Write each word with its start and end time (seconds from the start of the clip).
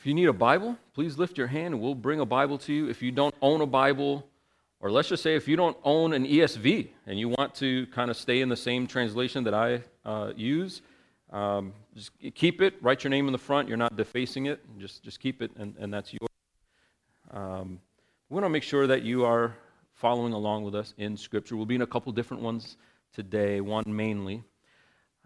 If 0.00 0.06
you 0.06 0.14
need 0.14 0.28
a 0.28 0.32
Bible, 0.32 0.78
please 0.94 1.18
lift 1.18 1.36
your 1.36 1.46
hand 1.46 1.74
and 1.74 1.82
we'll 1.82 1.94
bring 1.94 2.20
a 2.20 2.24
Bible 2.24 2.56
to 2.60 2.72
you. 2.72 2.88
If 2.88 3.02
you 3.02 3.12
don't 3.12 3.34
own 3.42 3.60
a 3.60 3.66
Bible, 3.66 4.26
or 4.80 4.90
let's 4.90 5.10
just 5.10 5.22
say 5.22 5.36
if 5.36 5.46
you 5.46 5.56
don't 5.56 5.76
own 5.84 6.14
an 6.14 6.26
ESV 6.26 6.88
and 7.06 7.18
you 7.18 7.28
want 7.28 7.54
to 7.56 7.86
kind 7.88 8.10
of 8.10 8.16
stay 8.16 8.40
in 8.40 8.48
the 8.48 8.56
same 8.56 8.86
translation 8.86 9.44
that 9.44 9.52
I 9.52 9.82
uh, 10.06 10.32
use, 10.34 10.80
um, 11.28 11.74
just 11.94 12.12
keep 12.34 12.62
it, 12.62 12.76
write 12.80 13.04
your 13.04 13.10
name 13.10 13.26
in 13.26 13.32
the 13.32 13.38
front. 13.38 13.68
You're 13.68 13.76
not 13.76 13.94
defacing 13.94 14.46
it. 14.46 14.64
Just, 14.78 15.02
just 15.02 15.20
keep 15.20 15.42
it, 15.42 15.50
and, 15.58 15.74
and 15.78 15.92
that's 15.92 16.14
yours. 16.14 16.30
Um, 17.30 17.78
we 18.30 18.36
want 18.36 18.46
to 18.46 18.50
make 18.50 18.62
sure 18.62 18.86
that 18.86 19.02
you 19.02 19.26
are 19.26 19.54
following 19.92 20.32
along 20.32 20.64
with 20.64 20.74
us 20.74 20.94
in 20.96 21.14
Scripture. 21.14 21.58
We'll 21.58 21.66
be 21.66 21.74
in 21.74 21.82
a 21.82 21.86
couple 21.86 22.10
different 22.12 22.42
ones 22.42 22.78
today, 23.12 23.60
one 23.60 23.84
mainly. 23.86 24.44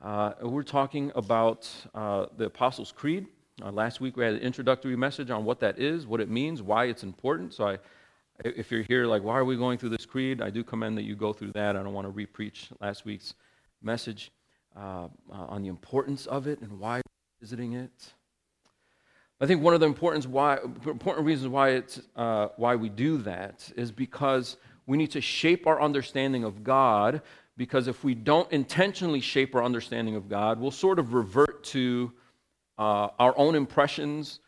Uh, 0.02 0.32
we're 0.43 0.64
talking 0.64 1.12
about 1.14 1.70
uh, 1.95 2.27
the 2.36 2.46
Apostles' 2.46 2.91
Creed. 2.91 3.29
Uh, 3.62 3.71
last 3.71 4.00
week 4.00 4.16
we 4.16 4.24
had 4.24 4.34
an 4.34 4.41
introductory 4.41 4.97
message 4.97 5.30
on 5.30 5.45
what 5.45 5.60
that 5.60 5.78
is, 5.78 6.06
what 6.06 6.20
it 6.20 6.28
means, 6.28 6.60
why 6.60 6.87
it's 6.87 7.05
important. 7.05 7.55
So 7.55 7.69
I, 7.69 7.78
if 8.45 8.73
you're 8.73 8.83
here 8.83 9.06
like, 9.06 9.23
why 9.23 9.38
are 9.38 9.45
we 9.45 9.56
going 9.56 9.78
through 9.78 9.91
this 9.91 10.05
creed? 10.05 10.42
I 10.42 10.51
do 10.51 10.65
commend 10.65 10.98
that 10.98 11.05
you 11.05 11.15
go 11.15 11.33
through 11.33 11.52
that. 11.52 11.77
I 11.77 11.83
don't 11.83 11.92
want 11.92 12.06
to 12.06 12.12
repreach 12.12 12.69
last 12.80 13.05
week's 13.05 13.34
message 13.80 14.33
uh, 14.77 15.06
uh, 15.33 15.34
on 15.48 15.62
the 15.62 15.69
importance 15.69 16.27
of 16.27 16.48
it 16.48 16.61
and 16.62 16.80
why 16.80 16.97
we're 16.97 17.41
visiting 17.41 17.75
it. 17.75 18.12
I 19.41 19.47
think 19.47 19.62
one 19.62 19.73
of 19.75 19.80
the 19.80 19.86
important, 19.86 20.27
why, 20.27 20.59
important 20.86 21.27
reasons 21.27 21.48
why, 21.48 21.70
it's, 21.70 22.00
uh, 22.16 22.48
why 22.56 22.75
we 22.75 22.89
do 22.89 23.19
that 23.19 23.70
is 23.77 23.92
because 23.92 24.56
we 24.86 24.97
need 24.97 25.12
to 25.12 25.20
shape 25.20 25.66
our 25.66 25.80
understanding 25.80 26.42
of 26.42 26.64
God. 26.64 27.23
Because 27.56 27.86
if 27.86 28.02
we 28.02 28.16
don't 28.16 28.50
intentionally 28.50 29.20
shape 29.20 29.55
our 29.55 29.62
understanding 29.62 30.16
of 30.16 30.28
God, 30.28 30.59
we'll 30.59 30.73
sort 30.73 30.98
of 30.98 31.14
revert 31.14 31.62
to 31.64 32.12
uh, 32.78 33.09
our 33.19 33.37
own 33.37 33.55
impressions 33.55 34.41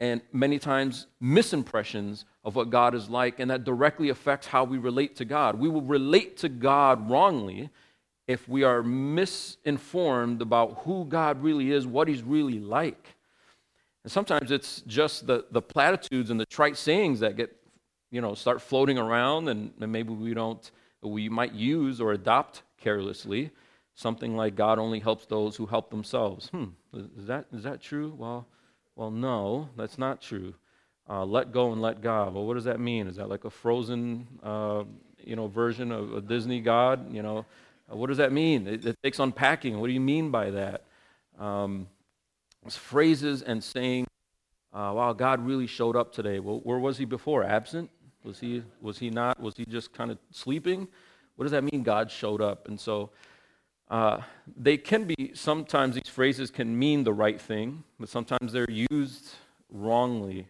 and 0.00 0.20
many 0.32 0.58
times 0.58 1.06
misimpressions 1.22 2.24
of 2.44 2.56
what 2.56 2.68
God 2.70 2.94
is 2.94 3.08
like, 3.08 3.38
and 3.38 3.50
that 3.50 3.64
directly 3.64 4.08
affects 4.08 4.46
how 4.46 4.64
we 4.64 4.76
relate 4.76 5.16
to 5.16 5.24
God. 5.24 5.58
We 5.58 5.68
will 5.68 5.82
relate 5.82 6.36
to 6.38 6.48
God 6.48 7.08
wrongly 7.08 7.70
if 8.26 8.48
we 8.48 8.64
are 8.64 8.82
misinformed 8.82 10.42
about 10.42 10.82
who 10.84 11.04
God 11.04 11.42
really 11.42 11.70
is, 11.70 11.86
what 11.86 12.08
He's 12.08 12.22
really 12.22 12.58
like. 12.58 13.16
And 14.02 14.12
sometimes 14.12 14.50
it's 14.50 14.82
just 14.86 15.26
the, 15.26 15.46
the 15.50 15.62
platitudes 15.62 16.30
and 16.30 16.38
the 16.38 16.46
trite 16.46 16.76
sayings 16.76 17.20
that 17.20 17.36
get, 17.36 17.54
you 18.10 18.20
know, 18.20 18.34
start 18.34 18.60
floating 18.60 18.98
around, 18.98 19.48
and, 19.48 19.72
and 19.80 19.92
maybe 19.92 20.12
we 20.12 20.34
don't, 20.34 20.70
we 21.02 21.28
might 21.28 21.52
use 21.52 22.00
or 22.00 22.12
adopt 22.12 22.62
carelessly. 22.78 23.50
Something 23.94 24.36
like 24.36 24.56
God 24.56 24.78
only 24.78 24.98
helps 24.98 25.26
those 25.26 25.56
who 25.56 25.66
help 25.66 25.90
themselves. 25.90 26.48
Hmm, 26.48 26.64
is 26.92 27.26
that, 27.26 27.46
is 27.52 27.62
that 27.62 27.80
true? 27.80 28.14
Well, 28.16 28.46
well, 28.96 29.10
no, 29.10 29.68
that's 29.76 29.98
not 29.98 30.20
true. 30.20 30.54
Uh, 31.08 31.24
let 31.24 31.52
go 31.52 31.72
and 31.72 31.82
let 31.82 32.00
God. 32.00 32.34
Well, 32.34 32.46
what 32.46 32.54
does 32.54 32.64
that 32.64 32.80
mean? 32.80 33.06
Is 33.06 33.16
that 33.16 33.28
like 33.28 33.44
a 33.44 33.50
frozen, 33.50 34.26
uh, 34.42 34.84
you 35.22 35.36
know, 35.36 35.48
version 35.48 35.92
of 35.92 36.14
a 36.14 36.20
Disney 36.20 36.60
God? 36.60 37.12
You 37.12 37.22
know, 37.22 37.46
uh, 37.90 37.96
what 37.96 38.06
does 38.06 38.16
that 38.16 38.32
mean? 38.32 38.66
It, 38.66 38.86
it, 38.86 38.96
takes 39.02 39.18
unpacking. 39.18 39.78
What 39.78 39.88
do 39.88 39.92
you 39.92 40.00
mean 40.00 40.30
by 40.30 40.50
that? 40.50 40.84
Um, 41.38 41.88
phrases 42.68 43.42
and 43.42 43.62
saying, 43.62 44.06
uh, 44.72 44.92
"Wow, 44.94 45.12
God 45.12 45.44
really 45.44 45.66
showed 45.66 45.94
up 45.94 46.12
today." 46.12 46.40
Well, 46.40 46.60
where 46.62 46.78
was 46.78 46.96
He 46.96 47.04
before? 47.04 47.44
Absent? 47.44 47.90
Was 48.24 48.40
He? 48.40 48.62
Was 48.80 48.98
He 48.98 49.10
not? 49.10 49.38
Was 49.38 49.56
He 49.56 49.66
just 49.66 49.92
kind 49.92 50.10
of 50.10 50.18
sleeping? 50.30 50.88
What 51.36 51.44
does 51.44 51.52
that 51.52 51.64
mean? 51.64 51.82
God 51.82 52.10
showed 52.10 52.40
up, 52.40 52.66
and 52.68 52.80
so 52.80 53.10
uh, 53.90 54.20
they 54.56 54.76
can 54.76 55.04
be, 55.04 55.32
sometimes 55.34 55.94
these 55.94 56.08
phrases 56.08 56.50
can 56.50 56.78
mean 56.78 57.04
the 57.04 57.12
right 57.12 57.40
thing, 57.40 57.84
but 58.00 58.08
sometimes 58.08 58.52
they're 58.52 58.70
used 58.90 59.30
wrongly 59.70 60.48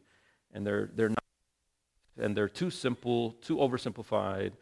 and 0.52 0.66
they're, 0.66 0.90
they're 0.94 1.08
not, 1.08 1.18
and 2.16 2.36
they're 2.36 2.48
too 2.48 2.70
simple, 2.70 3.32
too 3.42 3.56
oversimplified. 3.56 4.52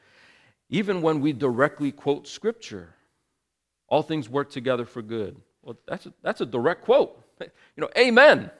Even 0.70 1.02
when 1.02 1.20
we 1.20 1.32
directly 1.32 1.92
quote 1.92 2.26
Scripture, 2.26 2.94
all 3.88 4.02
things 4.02 4.28
work 4.28 4.48
together 4.48 4.86
for 4.86 5.02
good. 5.02 5.36
Well, 5.62 5.76
that's 5.86 6.06
a, 6.06 6.12
that's 6.22 6.40
a 6.40 6.46
direct 6.46 6.84
quote. 6.84 7.18
You 7.76 7.80
know, 7.80 7.88
amen. 7.98 8.52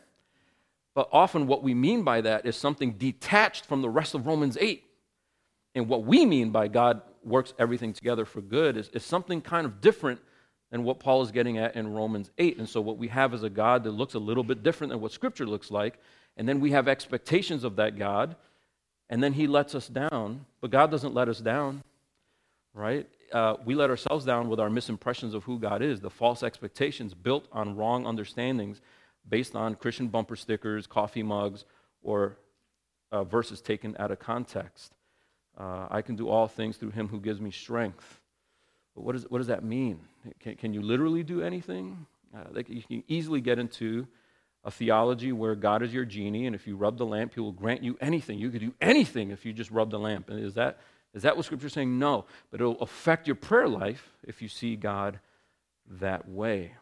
But 0.95 1.09
often 1.13 1.47
what 1.47 1.63
we 1.63 1.73
mean 1.73 2.03
by 2.03 2.21
that 2.23 2.45
is 2.47 2.57
something 2.57 2.95
detached 2.95 3.65
from 3.65 3.81
the 3.81 3.89
rest 3.89 4.15
of 4.15 4.27
Romans 4.27 4.59
8. 4.61 4.83
And 5.77 5.89
what 5.89 6.05
we 6.05 6.27
mean 6.27 6.51
by 6.51 6.67
God 6.67 7.01
works 7.25 7.55
everything 7.59 7.93
together 7.93 8.25
for 8.25 8.41
good 8.41 8.77
is, 8.77 8.89
is 8.91 9.05
something 9.05 9.41
kind 9.41 9.67
of 9.67 9.81
different 9.81 10.21
than 10.71 10.85
what 10.85 11.01
Paul 11.01 11.23
is 11.23 11.31
getting 11.31 11.59
at 11.59 11.77
in 11.77 11.93
Romans 11.93 12.31
8. 12.39 12.59
And 12.59 12.69
so, 12.69 12.81
what 12.81 12.97
we 12.97 13.09
have 13.09 13.35
is 13.35 13.43
a 13.43 13.51
God 13.51 13.85
that 13.85 13.93
looks 13.93 14.15
a 14.15 14.19
little 14.19 14.43
bit 14.43 14.63
different 14.63 14.91
than 14.91 15.01
what 15.01 15.13
Scripture 15.13 15.47
looks 15.47 15.71
like. 15.71 15.99
And 16.37 16.49
then 16.49 16.61
we 16.61 16.73
have 16.73 16.89
expectations 16.89 17.63
of 17.63 17.77
that 17.77 17.99
God. 17.99 18.37
And 19.11 19.23
then 19.23 19.35
he 19.35 19.47
lets 19.47 19.75
us 19.75 19.87
down. 19.89 20.47
But 20.61 20.71
God 20.71 20.91
doesn't 20.91 21.15
let 21.15 21.29
us 21.29 21.39
down, 21.39 21.83
right? 22.73 23.07
Uh, 23.33 23.57
we 23.65 23.75
let 23.75 23.91
ourselves 23.91 24.25
down 24.25 24.49
with 24.49 24.61
our 24.61 24.69
misimpressions 24.69 25.35
of 25.35 25.45
who 25.45 25.59
God 25.59 25.83
is, 25.83 26.01
the 26.01 26.11
false 26.11 26.43
expectations 26.43 27.15
built 27.15 27.47
on 27.53 27.77
wrong 27.77 28.07
understandings 28.07 28.81
based 29.29 29.55
on 29.55 29.75
Christian 29.75 30.09
bumper 30.09 30.37
stickers, 30.37 30.87
coffee 30.87 31.23
mugs, 31.23 31.65
or 32.03 32.37
uh, 33.11 33.25
verses 33.25 33.61
taken 33.61 33.97
out 33.99 34.11
of 34.11 34.19
context. 34.19 34.93
Uh, 35.59 35.87
I 35.91 36.03
can 36.03 36.17
do 36.17 36.29
all 36.29 36.49
things 36.49 36.77
through 36.77 36.91
him 36.91 37.09
who 37.09 37.21
gives 37.21 37.41
me 37.41 37.51
strength. 37.51 38.21
But 38.95 39.05
what, 39.05 39.17
is, 39.17 39.25
what 39.29 39.39
does 39.39 39.47
that 39.49 39.65
mean? 39.65 40.01
Can, 40.41 40.57
can 40.57 40.75
you 40.75 40.83
literally 40.83 41.23
do 41.23 41.43
anything? 41.43 42.07
Uh, 42.35 42.61
you 42.69 42.83
can 42.83 43.05
easily 43.09 43.41
get 43.41 43.59
into 43.59 44.07
a 44.65 44.71
theology 44.71 45.33
where 45.33 45.55
God 45.55 45.83
is 45.83 45.93
your 45.93 46.05
genie, 46.05 46.47
and 46.47 46.55
if 46.55 46.67
you 46.67 46.77
rub 46.77 46.97
the 46.97 47.07
lamp, 47.07 47.35
he 47.35 47.41
will 47.41 47.53
grant 47.53 47.83
you 47.83 47.97
anything. 48.01 48.39
You 48.39 48.51
could 48.51 48.61
do 48.61 48.73
anything 48.81 49.31
if 49.31 49.45
you 49.45 49.53
just 49.53 49.71
rub 49.71 49.91
the 49.91 49.99
lamp. 49.99 50.31
And 50.31 50.39
is 50.39 50.55
that, 50.55 50.79
is 51.15 51.23
that 51.23 51.37
what 51.37 51.45
Scripture 51.47 51.67
is 51.67 51.73
saying? 51.73 51.99
No. 51.99 52.27
But 52.51 52.61
it 52.61 52.65
will 52.65 52.81
affect 52.81 53.27
your 53.27 53.37
prayer 53.37 53.69
life 53.69 54.13
if 54.23 54.41
you 54.41 54.49
see 54.49 54.77
God 54.77 55.19
that 55.99 56.29
way. 56.29 56.73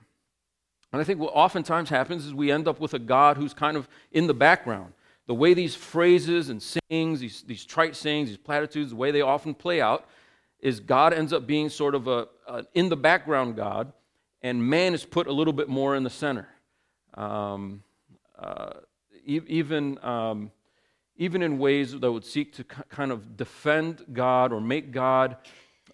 And 0.92 1.00
I 1.00 1.04
think 1.04 1.20
what 1.20 1.32
oftentimes 1.32 1.88
happens 1.88 2.26
is 2.26 2.34
we 2.34 2.50
end 2.50 2.68
up 2.68 2.80
with 2.80 2.94
a 2.94 2.98
God 2.98 3.36
who's 3.36 3.54
kind 3.54 3.76
of 3.76 3.88
in 4.12 4.26
the 4.26 4.34
background 4.34 4.92
the 5.30 5.34
way 5.34 5.54
these 5.54 5.76
phrases 5.76 6.48
and 6.48 6.60
sayings, 6.60 7.20
these, 7.20 7.42
these 7.42 7.64
trite 7.64 7.94
sayings, 7.94 8.30
these 8.30 8.36
platitudes, 8.36 8.90
the 8.90 8.96
way 8.96 9.12
they 9.12 9.20
often 9.20 9.54
play 9.54 9.80
out, 9.80 10.08
is 10.58 10.80
God 10.80 11.14
ends 11.14 11.32
up 11.32 11.46
being 11.46 11.68
sort 11.68 11.94
of 11.94 12.08
a, 12.08 12.26
a 12.48 12.64
in 12.74 12.88
the 12.88 12.96
background 12.96 13.54
God, 13.54 13.92
and 14.42 14.60
man 14.60 14.92
is 14.92 15.04
put 15.04 15.28
a 15.28 15.32
little 15.32 15.52
bit 15.52 15.68
more 15.68 15.94
in 15.94 16.02
the 16.02 16.10
center. 16.10 16.48
Um, 17.14 17.84
uh, 18.36 18.72
e- 19.24 19.38
even, 19.46 20.02
um, 20.04 20.50
even 21.16 21.42
in 21.42 21.60
ways 21.60 21.92
that 21.92 22.10
would 22.10 22.24
seek 22.24 22.52
to 22.54 22.64
k- 22.64 22.82
kind 22.88 23.12
of 23.12 23.36
defend 23.36 24.04
God 24.12 24.52
or 24.52 24.60
make 24.60 24.90
God 24.90 25.36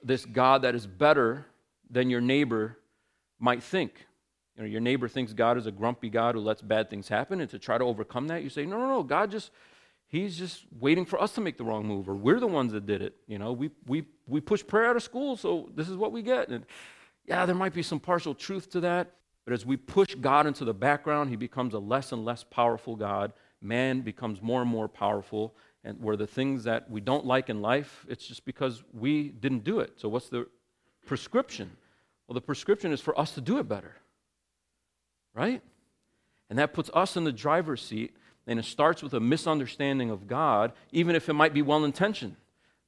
this 0.02 0.24
God 0.24 0.62
that 0.62 0.74
is 0.74 0.86
better 0.86 1.44
than 1.90 2.08
your 2.08 2.22
neighbor 2.22 2.78
might 3.38 3.62
think. 3.62 4.06
You 4.56 4.62
know, 4.62 4.68
your 4.68 4.80
neighbor 4.80 5.06
thinks 5.06 5.32
God 5.32 5.58
is 5.58 5.66
a 5.66 5.70
grumpy 5.70 6.08
God 6.08 6.34
who 6.34 6.40
lets 6.40 6.62
bad 6.62 6.88
things 6.88 7.08
happen, 7.08 7.40
and 7.40 7.50
to 7.50 7.58
try 7.58 7.76
to 7.76 7.84
overcome 7.84 8.28
that, 8.28 8.42
you 8.42 8.48
say, 8.48 8.64
no, 8.64 8.78
no, 8.78 8.88
no, 8.88 9.02
God 9.02 9.30
just, 9.30 9.50
He's 10.08 10.38
just 10.38 10.64
waiting 10.78 11.04
for 11.04 11.20
us 11.20 11.32
to 11.32 11.40
make 11.40 11.58
the 11.58 11.64
wrong 11.64 11.86
move, 11.86 12.08
or 12.08 12.14
we're 12.14 12.40
the 12.40 12.46
ones 12.46 12.72
that 12.72 12.86
did 12.86 13.02
it. 13.02 13.16
You 13.26 13.38
know, 13.38 13.52
we, 13.52 13.70
we, 13.86 14.04
we 14.26 14.40
push 14.40 14.66
prayer 14.66 14.86
out 14.86 14.96
of 14.96 15.02
school, 15.02 15.36
so 15.36 15.68
this 15.74 15.88
is 15.88 15.96
what 15.96 16.12
we 16.12 16.22
get. 16.22 16.48
And 16.48 16.64
yeah, 17.26 17.44
there 17.44 17.54
might 17.54 17.74
be 17.74 17.82
some 17.82 18.00
partial 18.00 18.34
truth 18.34 18.70
to 18.70 18.80
that, 18.80 19.12
but 19.44 19.52
as 19.52 19.66
we 19.66 19.76
push 19.76 20.14
God 20.14 20.46
into 20.46 20.64
the 20.64 20.74
background, 20.74 21.28
He 21.28 21.36
becomes 21.36 21.74
a 21.74 21.78
less 21.78 22.12
and 22.12 22.24
less 22.24 22.42
powerful 22.42 22.96
God. 22.96 23.32
Man 23.60 24.00
becomes 24.00 24.40
more 24.40 24.62
and 24.62 24.70
more 24.70 24.88
powerful, 24.88 25.54
and 25.84 26.00
where 26.02 26.16
the 26.16 26.26
things 26.26 26.64
that 26.64 26.90
we 26.90 27.02
don't 27.02 27.26
like 27.26 27.50
in 27.50 27.60
life, 27.60 28.06
it's 28.08 28.26
just 28.26 28.46
because 28.46 28.82
we 28.94 29.28
didn't 29.28 29.64
do 29.64 29.80
it. 29.80 29.94
So, 29.96 30.08
what's 30.08 30.30
the 30.30 30.46
prescription? 31.04 31.70
Well, 32.26 32.34
the 32.34 32.40
prescription 32.40 32.90
is 32.90 33.00
for 33.00 33.18
us 33.20 33.32
to 33.32 33.40
do 33.40 33.58
it 33.58 33.68
better 33.68 33.96
right? 35.36 35.62
And 36.48 36.58
that 36.58 36.72
puts 36.72 36.90
us 36.94 37.16
in 37.16 37.24
the 37.24 37.32
driver's 37.32 37.82
seat, 37.82 38.16
and 38.46 38.58
it 38.58 38.64
starts 38.64 39.02
with 39.02 39.12
a 39.14 39.20
misunderstanding 39.20 40.10
of 40.10 40.26
God, 40.26 40.72
even 40.92 41.14
if 41.14 41.28
it 41.28 41.34
might 41.34 41.52
be 41.52 41.62
well 41.62 41.84
intentioned, 41.84 42.36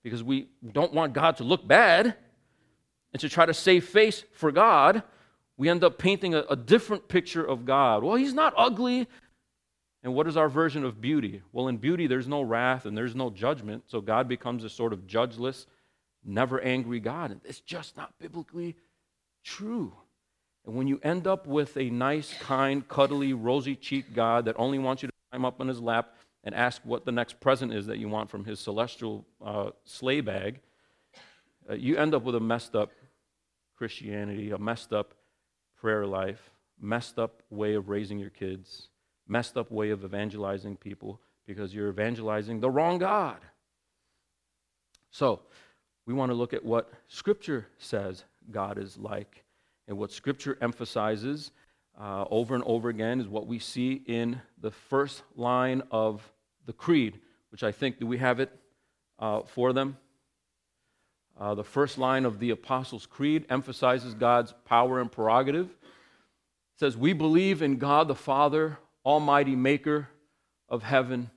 because 0.02 0.22
we 0.22 0.48
don't 0.72 0.94
want 0.94 1.12
God 1.12 1.36
to 1.36 1.44
look 1.44 1.66
bad. 1.66 2.16
And 3.12 3.20
to 3.20 3.28
try 3.28 3.46
to 3.46 3.54
save 3.54 3.86
face 3.86 4.24
for 4.32 4.52
God, 4.52 5.02
we 5.56 5.68
end 5.68 5.82
up 5.82 5.98
painting 5.98 6.34
a, 6.34 6.44
a 6.50 6.56
different 6.56 7.08
picture 7.08 7.42
of 7.42 7.64
God. 7.64 8.02
Well, 8.02 8.16
He's 8.16 8.34
not 8.34 8.52
ugly. 8.56 9.08
And 10.02 10.14
what 10.14 10.28
is 10.28 10.36
our 10.36 10.48
version 10.48 10.84
of 10.84 11.00
beauty? 11.00 11.42
Well, 11.52 11.68
in 11.68 11.78
beauty, 11.78 12.06
there's 12.06 12.28
no 12.28 12.42
wrath 12.42 12.86
and 12.86 12.96
there's 12.96 13.16
no 13.16 13.30
judgment, 13.30 13.84
so 13.86 14.00
God 14.00 14.28
becomes 14.28 14.62
a 14.62 14.68
sort 14.68 14.92
of 14.92 15.06
judgeless, 15.06 15.66
never 16.24 16.60
angry 16.60 17.00
God. 17.00 17.30
And 17.32 17.40
it's 17.44 17.60
just 17.60 17.96
not 17.96 18.12
biblically 18.20 18.76
true. 19.42 19.92
And 20.68 20.76
when 20.76 20.86
you 20.86 21.00
end 21.02 21.26
up 21.26 21.46
with 21.46 21.78
a 21.78 21.88
nice, 21.88 22.34
kind, 22.40 22.86
cuddly, 22.86 23.32
rosy 23.32 23.74
cheeked 23.74 24.12
God 24.12 24.44
that 24.44 24.54
only 24.58 24.78
wants 24.78 25.02
you 25.02 25.08
to 25.08 25.14
climb 25.30 25.46
up 25.46 25.62
on 25.62 25.66
his 25.66 25.80
lap 25.80 26.14
and 26.44 26.54
ask 26.54 26.82
what 26.84 27.06
the 27.06 27.10
next 27.10 27.40
present 27.40 27.72
is 27.72 27.86
that 27.86 27.96
you 27.96 28.10
want 28.10 28.28
from 28.28 28.44
his 28.44 28.60
celestial 28.60 29.24
uh, 29.42 29.70
sleigh 29.86 30.20
bag, 30.20 30.60
uh, 31.70 31.72
you 31.72 31.96
end 31.96 32.14
up 32.14 32.22
with 32.22 32.34
a 32.34 32.40
messed 32.40 32.76
up 32.76 32.90
Christianity, 33.78 34.50
a 34.50 34.58
messed 34.58 34.92
up 34.92 35.14
prayer 35.80 36.06
life, 36.06 36.50
messed 36.78 37.18
up 37.18 37.42
way 37.48 37.72
of 37.72 37.88
raising 37.88 38.18
your 38.18 38.28
kids, 38.28 38.88
messed 39.26 39.56
up 39.56 39.70
way 39.70 39.88
of 39.88 40.04
evangelizing 40.04 40.76
people 40.76 41.18
because 41.46 41.72
you're 41.72 41.88
evangelizing 41.88 42.60
the 42.60 42.68
wrong 42.68 42.98
God. 42.98 43.38
So, 45.10 45.40
we 46.04 46.12
want 46.12 46.30
to 46.30 46.34
look 46.34 46.52
at 46.52 46.62
what 46.62 46.92
Scripture 47.08 47.68
says 47.78 48.24
God 48.50 48.76
is 48.76 48.98
like. 48.98 49.44
And 49.88 49.96
what 49.96 50.12
Scripture 50.12 50.58
emphasizes 50.60 51.50
uh, 51.98 52.26
over 52.30 52.54
and 52.54 52.62
over 52.64 52.90
again 52.90 53.20
is 53.20 53.26
what 53.26 53.46
we 53.46 53.58
see 53.58 54.02
in 54.06 54.40
the 54.60 54.70
first 54.70 55.22
line 55.34 55.82
of 55.90 56.22
the 56.66 56.74
Creed, 56.74 57.18
which 57.50 57.62
I 57.62 57.72
think, 57.72 57.98
do 57.98 58.06
we 58.06 58.18
have 58.18 58.38
it 58.38 58.52
uh, 59.18 59.40
for 59.46 59.72
them? 59.72 59.96
Uh, 61.40 61.54
the 61.54 61.64
first 61.64 61.96
line 61.96 62.26
of 62.26 62.38
the 62.38 62.50
Apostles' 62.50 63.06
Creed 63.06 63.46
emphasizes 63.48 64.12
God's 64.12 64.52
power 64.66 65.00
and 65.00 65.10
prerogative. 65.10 65.66
It 65.66 66.80
says, 66.80 66.96
We 66.96 67.14
believe 67.14 67.62
in 67.62 67.78
God 67.78 68.08
the 68.08 68.14
Father, 68.14 68.78
Almighty 69.06 69.56
Maker 69.56 70.08
of 70.68 70.82
heaven 70.82 71.30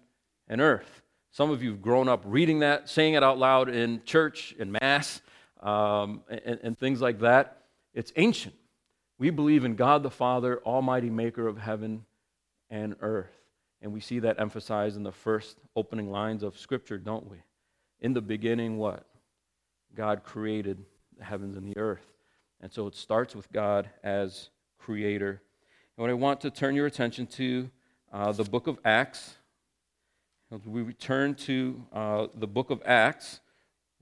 and 0.47 0.59
earth. 0.59 1.01
Some 1.31 1.51
of 1.51 1.63
you 1.63 1.69
have 1.71 1.81
grown 1.81 2.09
up 2.09 2.23
reading 2.25 2.59
that, 2.59 2.89
saying 2.89 3.13
it 3.13 3.23
out 3.23 3.37
loud 3.37 3.69
in 3.69 4.01
church, 4.03 4.53
in 4.59 4.73
Mass, 4.73 5.21
um, 5.61 6.23
and, 6.27 6.59
and 6.61 6.77
things 6.77 6.99
like 6.99 7.19
that. 7.19 7.60
It's 7.93 8.11
ancient. 8.15 8.55
We 9.17 9.29
believe 9.29 9.65
in 9.65 9.75
God 9.75 10.03
the 10.03 10.09
Father, 10.09 10.61
Almighty 10.65 11.09
Maker 11.09 11.47
of 11.47 11.57
heaven 11.57 12.05
and 12.69 12.95
earth. 13.01 13.31
And 13.81 13.91
we 13.93 13.99
see 13.99 14.19
that 14.19 14.39
emphasized 14.39 14.95
in 14.95 15.03
the 15.03 15.11
first 15.11 15.57
opening 15.75 16.11
lines 16.11 16.43
of 16.43 16.57
Scripture, 16.57 16.97
don't 16.97 17.29
we? 17.29 17.37
In 17.99 18.13
the 18.13 18.21
beginning, 18.21 18.77
what? 18.77 19.05
God 19.95 20.23
created 20.23 20.85
the 21.17 21.23
heavens 21.23 21.57
and 21.57 21.67
the 21.67 21.77
earth. 21.77 22.13
And 22.61 22.71
so 22.71 22.87
it 22.87 22.95
starts 22.95 23.35
with 23.35 23.51
God 23.51 23.89
as 24.03 24.49
creator. 24.77 25.41
And 25.97 26.01
what 26.01 26.09
I 26.09 26.13
want 26.13 26.41
to 26.41 26.51
turn 26.51 26.75
your 26.75 26.85
attention 26.85 27.27
to 27.27 27.69
uh, 28.11 28.31
the 28.31 28.43
book 28.43 28.67
of 28.67 28.79
Acts. 28.83 29.35
We 30.65 30.81
return 30.81 31.35
to 31.35 31.85
uh, 31.93 32.27
the 32.35 32.47
book 32.47 32.71
of 32.71 32.81
Acts, 32.85 33.39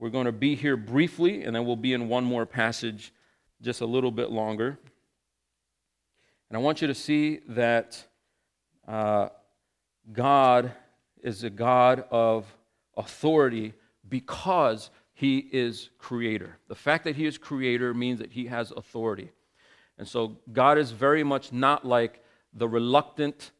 we're 0.00 0.10
going 0.10 0.24
to 0.24 0.32
be 0.32 0.56
here 0.56 0.76
briefly, 0.76 1.44
and 1.44 1.54
then 1.54 1.64
we'll 1.64 1.76
be 1.76 1.92
in 1.92 2.08
one 2.08 2.24
more 2.24 2.44
passage 2.44 3.12
just 3.62 3.80
a 3.80 3.86
little 3.86 4.10
bit 4.10 4.30
longer. 4.30 4.78
And 6.48 6.56
I 6.56 6.60
want 6.60 6.80
you 6.80 6.88
to 6.88 6.94
see 6.94 7.40
that 7.48 8.04
uh, 8.88 9.28
God 10.12 10.72
is 11.22 11.44
a 11.44 11.50
God 11.50 12.04
of 12.10 12.46
authority 12.96 13.74
because 14.08 14.90
he 15.12 15.38
is 15.38 15.90
creator. 15.98 16.56
The 16.68 16.74
fact 16.74 17.04
that 17.04 17.16
he 17.16 17.26
is 17.26 17.38
creator 17.38 17.94
means 17.94 18.18
that 18.18 18.32
he 18.32 18.46
has 18.46 18.72
authority. 18.72 19.30
And 19.98 20.08
so 20.08 20.38
God 20.52 20.78
is 20.78 20.92
very 20.92 21.22
much 21.22 21.52
not 21.52 21.84
like 21.84 22.24
the 22.54 22.66
reluctant, 22.66 23.50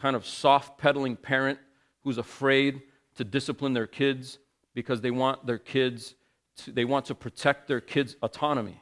kind 0.00 0.16
of 0.16 0.24
soft 0.24 0.78
pedaling 0.78 1.16
parent 1.16 1.58
who's 2.02 2.16
afraid 2.16 2.82
to 3.16 3.24
discipline 3.24 3.74
their 3.74 3.88
kids 3.88 4.38
because 4.72 5.00
they 5.00 5.10
want 5.10 5.44
their 5.46 5.58
kids 5.58 6.14
to, 6.56 6.72
they 6.72 6.84
want 6.84 7.06
to 7.06 7.14
protect 7.14 7.66
their 7.68 7.80
kids' 7.80 8.16
autonomy. 8.22 8.80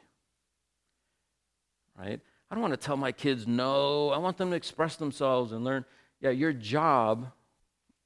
Right? 1.99 2.21
I 2.51 2.55
don't 2.55 2.63
want 2.63 2.73
to 2.75 2.79
tell 2.79 2.97
my 2.97 3.13
kids 3.13 3.47
no. 3.47 4.11
I 4.11 4.19
want 4.19 4.39
them 4.39 4.51
to 4.51 4.57
express 4.57 4.97
themselves 4.97 5.53
and 5.53 5.65
learn. 5.65 5.85
Yeah, 6.21 6.31
your 6.31 6.53
job 6.53 7.33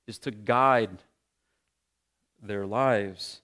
is 0.07 0.19
to 0.21 0.31
guide 0.31 1.03
their 2.43 2.67
lives. 2.67 3.41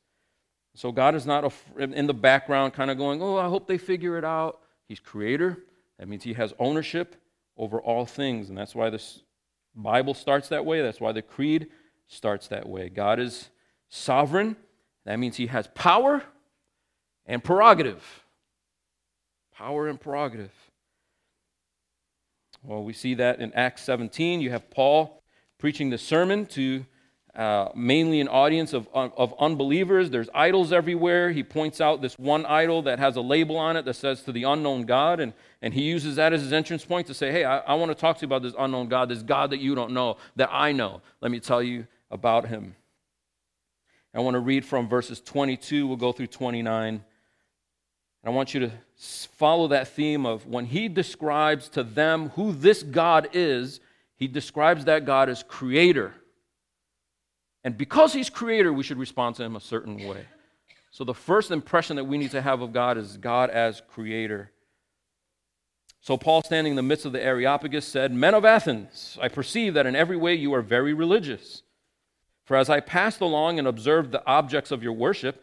So 0.74 0.92
God 0.92 1.14
is 1.14 1.26
not 1.26 1.52
in 1.78 2.06
the 2.06 2.14
background 2.14 2.72
kind 2.72 2.90
of 2.90 2.98
going, 2.98 3.22
oh, 3.22 3.36
I 3.36 3.48
hope 3.48 3.66
they 3.66 3.78
figure 3.78 4.16
it 4.16 4.24
out. 4.24 4.60
He's 4.86 5.00
creator. 5.00 5.58
That 5.98 6.08
means 6.08 6.24
he 6.24 6.34
has 6.34 6.54
ownership 6.58 7.16
over 7.56 7.80
all 7.80 8.06
things. 8.06 8.48
And 8.48 8.56
that's 8.56 8.74
why 8.74 8.90
this 8.90 9.22
Bible 9.74 10.14
starts 10.14 10.48
that 10.48 10.64
way. 10.64 10.80
That's 10.80 11.00
why 11.00 11.12
the 11.12 11.22
creed 11.22 11.68
starts 12.06 12.48
that 12.48 12.68
way. 12.68 12.88
God 12.88 13.18
is 13.18 13.50
sovereign. 13.88 14.56
That 15.04 15.18
means 15.18 15.36
he 15.36 15.48
has 15.48 15.68
power 15.74 16.22
and 17.26 17.42
prerogative. 17.42 18.24
Power 19.58 19.88
and 19.88 20.00
prerogative. 20.00 20.52
Well, 22.62 22.84
we 22.84 22.92
see 22.92 23.14
that 23.14 23.40
in 23.40 23.52
Acts 23.54 23.82
17. 23.82 24.40
You 24.40 24.50
have 24.50 24.70
Paul 24.70 25.20
preaching 25.58 25.90
the 25.90 25.98
sermon 25.98 26.46
to 26.46 26.86
uh, 27.34 27.70
mainly 27.74 28.20
an 28.20 28.28
audience 28.28 28.72
of, 28.72 28.88
of 28.94 29.34
unbelievers. 29.40 30.10
There's 30.10 30.28
idols 30.32 30.72
everywhere. 30.72 31.32
He 31.32 31.42
points 31.42 31.80
out 31.80 32.02
this 32.02 32.16
one 32.16 32.46
idol 32.46 32.82
that 32.82 33.00
has 33.00 33.16
a 33.16 33.20
label 33.20 33.56
on 33.56 33.76
it 33.76 33.84
that 33.86 33.94
says 33.94 34.22
to 34.22 34.32
the 34.32 34.44
unknown 34.44 34.82
God, 34.82 35.18
and, 35.18 35.32
and 35.60 35.74
he 35.74 35.82
uses 35.82 36.14
that 36.16 36.32
as 36.32 36.42
his 36.42 36.52
entrance 36.52 36.84
point 36.84 37.08
to 37.08 37.14
say, 37.14 37.32
Hey, 37.32 37.44
I, 37.44 37.58
I 37.58 37.74
want 37.74 37.90
to 37.90 37.96
talk 37.96 38.18
to 38.18 38.22
you 38.22 38.26
about 38.26 38.44
this 38.44 38.54
unknown 38.56 38.86
God, 38.86 39.08
this 39.08 39.24
God 39.24 39.50
that 39.50 39.58
you 39.58 39.74
don't 39.74 39.90
know, 39.90 40.18
that 40.36 40.50
I 40.52 40.70
know. 40.70 41.02
Let 41.20 41.32
me 41.32 41.40
tell 41.40 41.64
you 41.64 41.88
about 42.12 42.46
him. 42.46 42.76
I 44.14 44.20
want 44.20 44.34
to 44.34 44.40
read 44.40 44.64
from 44.64 44.88
verses 44.88 45.20
22, 45.20 45.84
we'll 45.88 45.96
go 45.96 46.12
through 46.12 46.28
29. 46.28 47.02
I 48.24 48.30
want 48.30 48.52
you 48.52 48.60
to 48.60 48.72
follow 49.36 49.68
that 49.68 49.88
theme 49.88 50.26
of 50.26 50.46
when 50.46 50.66
he 50.66 50.88
describes 50.88 51.68
to 51.70 51.82
them 51.82 52.30
who 52.30 52.52
this 52.52 52.82
God 52.82 53.28
is, 53.32 53.80
he 54.16 54.26
describes 54.26 54.84
that 54.86 55.04
God 55.06 55.28
as 55.28 55.42
creator. 55.42 56.14
And 57.64 57.78
because 57.78 58.12
he's 58.12 58.28
creator, 58.28 58.72
we 58.72 58.82
should 58.82 58.98
respond 58.98 59.36
to 59.36 59.44
him 59.44 59.56
a 59.56 59.60
certain 59.60 60.06
way. 60.06 60.26
So 60.90 61.04
the 61.04 61.14
first 61.14 61.50
impression 61.50 61.96
that 61.96 62.04
we 62.04 62.18
need 62.18 62.32
to 62.32 62.42
have 62.42 62.60
of 62.60 62.72
God 62.72 62.98
is 62.98 63.16
God 63.16 63.50
as 63.50 63.82
creator. 63.88 64.50
So 66.00 66.16
Paul, 66.16 66.42
standing 66.42 66.72
in 66.72 66.76
the 66.76 66.82
midst 66.82 67.04
of 67.04 67.12
the 67.12 67.22
Areopagus, 67.22 67.86
said, 67.86 68.12
Men 68.12 68.34
of 68.34 68.44
Athens, 68.44 69.18
I 69.20 69.28
perceive 69.28 69.74
that 69.74 69.86
in 69.86 69.94
every 69.94 70.16
way 70.16 70.34
you 70.34 70.54
are 70.54 70.62
very 70.62 70.94
religious. 70.94 71.62
For 72.44 72.56
as 72.56 72.70
I 72.70 72.80
passed 72.80 73.20
along 73.20 73.58
and 73.58 73.68
observed 73.68 74.10
the 74.10 74.26
objects 74.26 74.70
of 74.70 74.82
your 74.82 74.94
worship, 74.94 75.42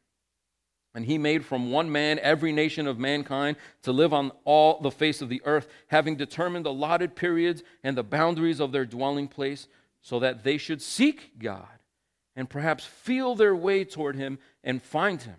And 0.93 1.05
he 1.05 1.17
made 1.17 1.45
from 1.45 1.71
one 1.71 1.91
man 1.91 2.19
every 2.19 2.51
nation 2.51 2.85
of 2.85 2.99
mankind 2.99 3.55
to 3.83 3.91
live 3.91 4.13
on 4.13 4.31
all 4.43 4.79
the 4.81 4.91
face 4.91 5.21
of 5.21 5.29
the 5.29 5.41
earth, 5.45 5.67
having 5.87 6.15
determined 6.15 6.65
allotted 6.65 7.15
periods 7.15 7.63
and 7.83 7.97
the 7.97 8.03
boundaries 8.03 8.59
of 8.59 8.71
their 8.71 8.85
dwelling 8.85 9.27
place, 9.27 9.67
so 10.01 10.19
that 10.19 10.43
they 10.43 10.57
should 10.57 10.81
seek 10.81 11.39
God 11.39 11.67
and 12.35 12.49
perhaps 12.49 12.85
feel 12.85 13.35
their 13.35 13.55
way 13.55 13.85
toward 13.85 14.15
him 14.15 14.39
and 14.63 14.81
find 14.81 15.21
him. 15.21 15.35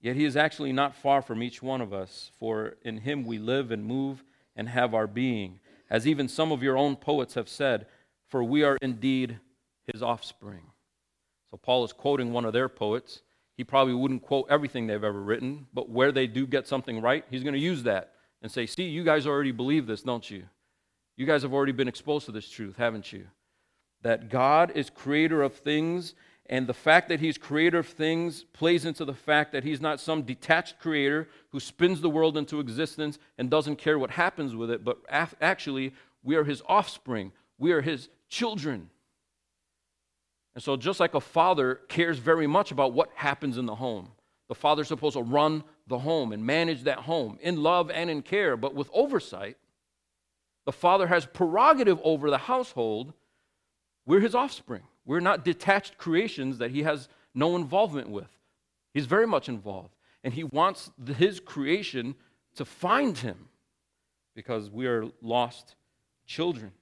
Yet 0.00 0.16
he 0.16 0.24
is 0.24 0.36
actually 0.36 0.72
not 0.72 0.94
far 0.94 1.20
from 1.20 1.42
each 1.42 1.62
one 1.62 1.80
of 1.80 1.92
us, 1.92 2.30
for 2.38 2.76
in 2.82 2.98
him 2.98 3.24
we 3.24 3.38
live 3.38 3.70
and 3.70 3.84
move 3.84 4.22
and 4.54 4.68
have 4.68 4.94
our 4.94 5.06
being. 5.06 5.58
As 5.90 6.06
even 6.06 6.28
some 6.28 6.52
of 6.52 6.62
your 6.62 6.76
own 6.76 6.96
poets 6.96 7.34
have 7.34 7.48
said, 7.48 7.86
for 8.26 8.42
we 8.42 8.62
are 8.62 8.78
indeed 8.80 9.38
his 9.92 10.02
offspring. 10.02 10.62
So 11.50 11.56
Paul 11.56 11.84
is 11.84 11.92
quoting 11.92 12.32
one 12.32 12.44
of 12.44 12.52
their 12.52 12.68
poets. 12.68 13.22
He 13.56 13.64
probably 13.64 13.94
wouldn't 13.94 14.22
quote 14.22 14.46
everything 14.50 14.86
they've 14.86 15.02
ever 15.02 15.20
written, 15.20 15.66
but 15.72 15.88
where 15.88 16.12
they 16.12 16.26
do 16.26 16.46
get 16.46 16.68
something 16.68 17.00
right, 17.00 17.24
he's 17.30 17.42
going 17.42 17.54
to 17.54 17.60
use 17.60 17.82
that 17.84 18.12
and 18.42 18.50
say, 18.50 18.66
See, 18.66 18.84
you 18.84 19.02
guys 19.02 19.26
already 19.26 19.52
believe 19.52 19.86
this, 19.86 20.02
don't 20.02 20.30
you? 20.30 20.44
You 21.16 21.26
guys 21.26 21.42
have 21.42 21.54
already 21.54 21.72
been 21.72 21.88
exposed 21.88 22.26
to 22.26 22.32
this 22.32 22.48
truth, 22.48 22.76
haven't 22.76 23.12
you? 23.12 23.26
That 24.02 24.28
God 24.28 24.72
is 24.74 24.90
creator 24.90 25.42
of 25.42 25.54
things 25.54 26.14
and 26.48 26.66
the 26.66 26.74
fact 26.74 27.08
that 27.08 27.20
he's 27.20 27.38
creator 27.38 27.78
of 27.78 27.88
things 27.88 28.44
plays 28.52 28.84
into 28.84 29.04
the 29.04 29.14
fact 29.14 29.52
that 29.52 29.64
he's 29.64 29.80
not 29.80 30.00
some 30.00 30.22
detached 30.22 30.78
creator 30.78 31.28
who 31.50 31.58
spins 31.58 32.00
the 32.00 32.10
world 32.10 32.36
into 32.36 32.60
existence 32.60 33.18
and 33.36 33.50
doesn't 33.50 33.76
care 33.76 33.98
what 33.98 34.12
happens 34.12 34.54
with 34.54 34.70
it, 34.70 34.84
but 34.84 34.98
actually, 35.10 35.92
we 36.22 36.36
are 36.36 36.44
his 36.44 36.62
offspring. 36.68 37.32
We 37.58 37.72
are 37.72 37.80
his 37.80 38.08
children. 38.28 38.90
And 40.56 40.62
so, 40.62 40.74
just 40.74 41.00
like 41.00 41.12
a 41.12 41.20
father 41.20 41.80
cares 41.86 42.18
very 42.18 42.46
much 42.46 42.70
about 42.70 42.94
what 42.94 43.10
happens 43.14 43.58
in 43.58 43.66
the 43.66 43.74
home, 43.74 44.12
the 44.48 44.54
father's 44.54 44.88
supposed 44.88 45.12
to 45.12 45.22
run 45.22 45.62
the 45.86 45.98
home 45.98 46.32
and 46.32 46.46
manage 46.46 46.84
that 46.84 47.00
home 47.00 47.38
in 47.42 47.62
love 47.62 47.90
and 47.90 48.08
in 48.08 48.22
care, 48.22 48.56
but 48.56 48.74
with 48.74 48.88
oversight. 48.94 49.58
The 50.64 50.72
father 50.72 51.08
has 51.08 51.26
prerogative 51.26 52.00
over 52.02 52.30
the 52.30 52.38
household. 52.38 53.12
We're 54.06 54.20
his 54.20 54.34
offspring. 54.34 54.84
We're 55.04 55.20
not 55.20 55.44
detached 55.44 55.98
creations 55.98 56.56
that 56.56 56.70
he 56.70 56.84
has 56.84 57.10
no 57.34 57.54
involvement 57.54 58.08
with. 58.08 58.30
He's 58.94 59.04
very 59.04 59.26
much 59.26 59.50
involved. 59.50 59.94
And 60.24 60.32
he 60.32 60.42
wants 60.42 60.90
his 61.18 61.38
creation 61.38 62.14
to 62.54 62.64
find 62.64 63.18
him 63.18 63.50
because 64.34 64.70
we 64.70 64.86
are 64.86 65.04
lost 65.20 65.76
children. 66.24 66.72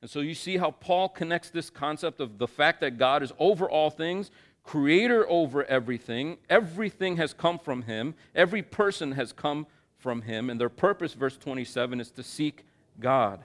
And 0.00 0.10
so 0.10 0.20
you 0.20 0.34
see 0.34 0.56
how 0.58 0.70
Paul 0.70 1.08
connects 1.08 1.50
this 1.50 1.70
concept 1.70 2.20
of 2.20 2.38
the 2.38 2.46
fact 2.46 2.80
that 2.80 2.98
God 2.98 3.22
is 3.22 3.32
over 3.38 3.68
all 3.68 3.90
things, 3.90 4.30
creator 4.62 5.28
over 5.28 5.64
everything. 5.64 6.38
Everything 6.48 7.16
has 7.16 7.32
come 7.32 7.58
from 7.58 7.82
him, 7.82 8.14
every 8.34 8.62
person 8.62 9.12
has 9.12 9.32
come 9.32 9.66
from 9.96 10.22
him, 10.22 10.48
and 10.48 10.60
their 10.60 10.68
purpose, 10.68 11.14
verse 11.14 11.36
27, 11.36 12.00
is 12.00 12.10
to 12.12 12.22
seek 12.22 12.64
God. 13.00 13.42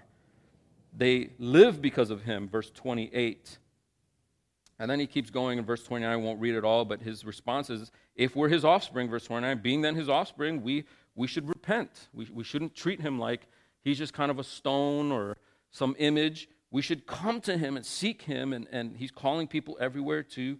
They 0.96 1.30
live 1.40 1.82
because 1.82 2.12
of 2.12 2.24
him, 2.24 2.48
verse 2.48 2.70
28. 2.70 3.58
And 4.80 4.90
then 4.90 5.00
he 5.00 5.08
keeps 5.08 5.30
going 5.30 5.58
in 5.58 5.66
verse 5.66 5.84
29. 5.84 6.10
I 6.12 6.16
won't 6.16 6.40
read 6.40 6.56
it 6.56 6.64
all, 6.64 6.86
but 6.86 7.02
his 7.02 7.26
response 7.26 7.70
is 7.70 7.92
if 8.16 8.36
we're 8.36 8.50
his 8.50 8.66
offspring, 8.66 9.10
verse 9.10 9.26
29, 9.26 9.60
being 9.60 9.82
then 9.82 9.96
his 9.96 10.10
offspring, 10.10 10.62
we, 10.62 10.84
we 11.16 11.28
should 11.28 11.48
repent. 11.48 12.10
We, 12.14 12.28
we 12.32 12.44
shouldn't 12.44 12.76
treat 12.76 13.02
him 13.02 13.18
like 13.18 13.48
he's 13.84 13.98
just 13.98 14.14
kind 14.14 14.30
of 14.30 14.40
a 14.40 14.44
stone 14.44 15.12
or 15.12 15.38
some 15.74 15.96
image. 16.00 16.48
We 16.72 16.82
should 16.82 17.06
come 17.06 17.42
to 17.42 17.58
him 17.58 17.76
and 17.76 17.86
seek 17.86 18.22
him, 18.22 18.54
and, 18.54 18.68
and 18.72 18.96
he's 18.96 19.12
calling 19.12 19.48
people 19.48 19.78
everywhere 19.82 20.24
to 20.24 20.58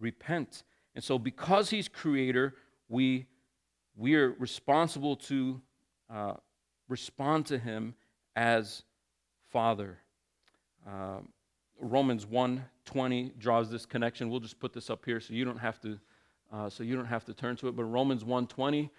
repent. 0.00 0.64
And 0.96 1.04
so, 1.04 1.18
because 1.18 1.70
he's 1.70 1.86
creator, 1.86 2.54
we, 2.88 3.26
we 3.96 4.16
are 4.16 4.30
responsible 4.32 5.16
to 5.16 5.62
uh, 6.10 6.34
respond 6.88 7.46
to 7.46 7.58
him 7.58 7.94
as 8.34 8.82
Father. 9.50 9.98
Uh, 10.86 11.20
Romans 11.80 12.26
1:20 12.26 13.38
draws 13.38 13.70
this 13.70 13.86
connection. 13.86 14.28
We'll 14.28 14.40
just 14.40 14.58
put 14.58 14.72
this 14.72 14.90
up 14.90 15.04
here 15.04 15.20
so 15.20 15.34
you 15.34 15.44
don't 15.44 15.58
have 15.58 15.80
to 15.80 15.98
uh, 16.52 16.68
so 16.68 16.82
you 16.84 16.96
don't 16.96 17.06
have 17.06 17.24
to 17.26 17.34
turn 17.34 17.56
to 17.56 17.68
it. 17.68 17.76
But 17.76 17.84
Romans 17.84 18.24
1:20 18.24 18.90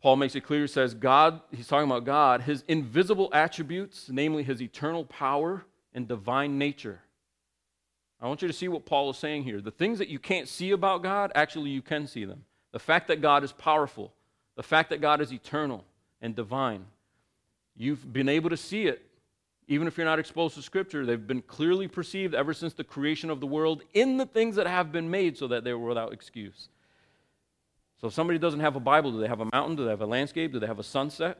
Paul 0.00 0.16
makes 0.16 0.34
it 0.34 0.42
clear, 0.42 0.66
says 0.66 0.94
God, 0.94 1.40
he's 1.50 1.66
talking 1.66 1.90
about 1.90 2.04
God, 2.04 2.42
his 2.42 2.64
invisible 2.68 3.28
attributes, 3.32 4.08
namely 4.10 4.42
his 4.42 4.62
eternal 4.62 5.04
power 5.04 5.64
and 5.94 6.08
divine 6.08 6.58
nature. 6.58 7.00
I 8.20 8.26
want 8.28 8.42
you 8.42 8.48
to 8.48 8.54
see 8.54 8.68
what 8.68 8.84
Paul 8.84 9.10
is 9.10 9.16
saying 9.16 9.44
here. 9.44 9.60
The 9.60 9.70
things 9.70 9.98
that 9.98 10.08
you 10.08 10.18
can't 10.18 10.48
see 10.48 10.72
about 10.72 11.02
God, 11.02 11.32
actually 11.34 11.70
you 11.70 11.82
can 11.82 12.06
see 12.06 12.24
them. 12.24 12.44
The 12.72 12.78
fact 12.78 13.08
that 13.08 13.20
God 13.20 13.44
is 13.44 13.52
powerful, 13.52 14.12
the 14.56 14.62
fact 14.62 14.90
that 14.90 15.00
God 15.00 15.20
is 15.20 15.32
eternal 15.32 15.84
and 16.20 16.36
divine. 16.36 16.84
You've 17.76 18.12
been 18.12 18.28
able 18.28 18.50
to 18.50 18.56
see 18.56 18.86
it, 18.86 19.02
even 19.68 19.86
if 19.86 19.96
you're 19.96 20.04
not 20.04 20.18
exposed 20.18 20.54
to 20.56 20.62
Scripture. 20.62 21.06
They've 21.06 21.26
been 21.26 21.42
clearly 21.42 21.88
perceived 21.88 22.34
ever 22.34 22.52
since 22.52 22.74
the 22.74 22.84
creation 22.84 23.30
of 23.30 23.40
the 23.40 23.46
world 23.46 23.82
in 23.94 24.18
the 24.18 24.26
things 24.26 24.56
that 24.56 24.66
have 24.66 24.92
been 24.92 25.10
made 25.10 25.38
so 25.38 25.48
that 25.48 25.64
they 25.64 25.72
were 25.72 25.88
without 25.88 26.12
excuse. 26.12 26.68
So 28.00 28.06
if 28.08 28.14
somebody 28.14 28.38
doesn't 28.38 28.60
have 28.60 28.76
a 28.76 28.80
Bible, 28.80 29.12
do 29.12 29.20
they 29.20 29.28
have 29.28 29.40
a 29.40 29.48
mountain? 29.52 29.76
Do 29.76 29.84
they 29.84 29.90
have 29.90 30.00
a 30.00 30.06
landscape? 30.06 30.52
Do 30.52 30.58
they 30.58 30.66
have 30.66 30.78
a 30.78 30.84
sunset? 30.84 31.38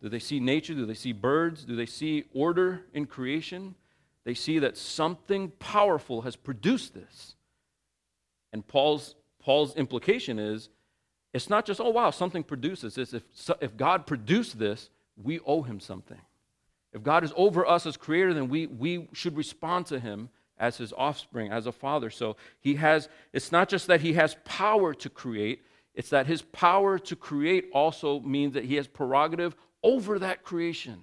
Do 0.00 0.08
they 0.08 0.18
see 0.18 0.40
nature? 0.40 0.74
Do 0.74 0.86
they 0.86 0.94
see 0.94 1.12
birds? 1.12 1.64
Do 1.64 1.76
they 1.76 1.86
see 1.86 2.24
order 2.32 2.82
in 2.94 3.06
creation? 3.06 3.74
They 4.24 4.34
see 4.34 4.58
that 4.60 4.76
something 4.76 5.50
powerful 5.58 6.22
has 6.22 6.34
produced 6.34 6.94
this. 6.94 7.34
And 8.52 8.66
Paul's, 8.66 9.14
Paul's 9.38 9.74
implication 9.76 10.38
is 10.38 10.70
it's 11.34 11.48
not 11.48 11.66
just, 11.66 11.80
oh, 11.80 11.90
wow, 11.90 12.10
something 12.10 12.42
produces 12.42 12.94
this. 12.94 13.14
If, 13.14 13.22
if 13.60 13.76
God 13.76 14.06
produced 14.06 14.58
this, 14.58 14.90
we 15.22 15.40
owe 15.40 15.62
him 15.62 15.80
something. 15.80 16.20
If 16.92 17.02
God 17.02 17.24
is 17.24 17.32
over 17.36 17.66
us 17.66 17.86
as 17.86 17.96
creator, 17.96 18.34
then 18.34 18.48
we, 18.48 18.66
we 18.66 19.08
should 19.12 19.36
respond 19.36 19.86
to 19.86 19.98
him 19.98 20.28
as 20.62 20.76
his 20.76 20.92
offspring, 20.96 21.50
as 21.50 21.66
a 21.66 21.72
father. 21.72 22.08
So 22.08 22.36
he 22.60 22.76
has, 22.76 23.08
it's 23.32 23.50
not 23.50 23.68
just 23.68 23.88
that 23.88 24.00
he 24.00 24.12
has 24.12 24.36
power 24.44 24.94
to 24.94 25.10
create, 25.10 25.62
it's 25.92 26.10
that 26.10 26.28
his 26.28 26.40
power 26.40 27.00
to 27.00 27.16
create 27.16 27.68
also 27.74 28.20
means 28.20 28.54
that 28.54 28.64
he 28.64 28.76
has 28.76 28.86
prerogative 28.86 29.56
over 29.82 30.20
that 30.20 30.44
creation. 30.44 31.00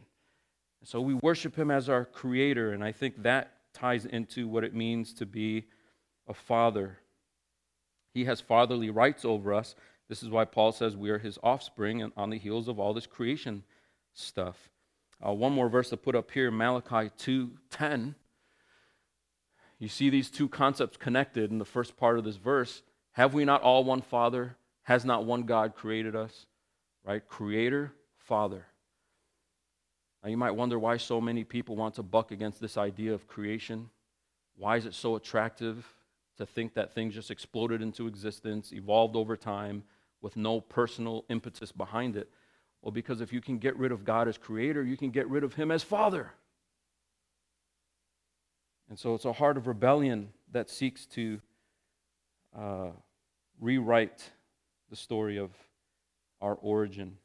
So 0.86 1.02
we 1.02 1.14
worship 1.14 1.58
him 1.58 1.70
as 1.70 1.90
our 1.90 2.06
creator, 2.06 2.72
and 2.72 2.82
I 2.82 2.94
think 2.94 3.22
that 3.24 3.52
ties 3.74 4.06
into 4.06 4.48
what 4.48 4.64
it 4.64 4.74
means 4.74 5.14
to 5.16 5.26
be 5.26 5.66
a 6.26 6.34
father. 6.34 6.98
He 8.14 8.24
has 8.26 8.40
fatherly 8.40 8.90
rights 8.90 9.26
over 9.26 9.54
us. 9.54 9.76
This 10.08 10.24
is 10.24 10.30
why 10.30 10.46
Paul 10.46 10.72
says 10.72 10.96
we 10.96 11.10
are 11.10 11.20
his 11.20 11.38
offspring 11.44 12.02
and 12.02 12.14
on 12.16 12.30
the 12.30 12.38
heels 12.38 12.70
of 12.70 12.80
all 12.80 12.94
this 12.94 13.06
creation 13.06 13.64
stuff. 14.14 14.70
Uh, 15.24 15.34
one 15.34 15.52
more 15.52 15.68
verse 15.68 15.90
to 15.90 15.98
put 15.98 16.16
up 16.16 16.32
here, 16.32 16.50
Malachi 16.50 17.12
2:10. 17.18 18.16
You 19.80 19.88
see 19.88 20.10
these 20.10 20.30
two 20.30 20.50
concepts 20.50 20.98
connected 20.98 21.52
in 21.52 21.58
the 21.58 21.66
first 21.66 21.98
part 21.98 22.18
of 22.18 22.26
this 22.26 22.36
verse. 22.36 22.84
Have 23.14 23.34
we 23.34 23.46
not 23.46 23.62
all 23.62 23.84
one 23.84 24.02
Father? 24.02 24.58
Has 24.84 25.06
not 25.06 25.26
one 25.26 25.44
God 25.44 25.76
created 25.76 26.16
us? 26.16 26.46
Right? 27.06 27.26
Creator, 27.26 27.94
Father. 28.18 28.66
Now 30.22 30.30
you 30.30 30.38
might 30.38 30.52
wonder 30.52 30.78
why 30.78 30.98
so 30.98 31.22
many 31.22 31.46
people 31.46 31.78
want 31.78 31.96
to 31.96 32.04
buck 32.04 32.32
against 32.32 32.60
this 32.60 32.78
idea 32.78 33.14
of 33.14 33.28
creation. 33.28 33.90
Why 34.58 34.76
is 34.76 34.86
it 34.86 34.94
so 34.94 35.16
attractive 35.16 35.88
to 36.38 36.46
think 36.46 36.74
that 36.74 36.94
things 36.94 37.16
just 37.16 37.32
exploded 37.32 37.82
into 37.82 38.08
existence, 38.08 38.74
evolved 38.74 39.16
over 39.16 39.38
time, 39.38 39.84
with 40.22 40.36
no 40.36 40.60
personal 40.60 41.24
impetus 41.30 41.72
behind 41.72 42.18
it? 42.18 42.30
Well, 42.82 42.92
because 42.92 43.22
if 43.22 43.32
you 43.32 43.40
can 43.40 43.58
get 43.60 43.78
rid 43.78 43.94
of 43.94 44.04
God 44.04 44.28
as 44.28 44.38
creator, 44.38 44.84
you 44.84 44.98
can 44.98 45.12
get 45.12 45.30
rid 45.30 45.46
of 45.46 45.54
him 45.54 45.72
as 45.72 45.84
father. 45.84 46.34
And 48.90 48.98
so 48.98 49.14
it's 49.14 49.26
a 49.26 49.34
heart 49.34 49.56
of 49.56 49.68
rebellion 49.68 50.30
that 50.52 50.70
seeks 50.70 51.06
to 51.08 51.40
uh, 52.58 52.90
rewrite 53.60 54.32
the 54.90 54.96
story 54.96 55.38
of 55.38 55.52
our 56.42 56.56
origin. 56.56 57.18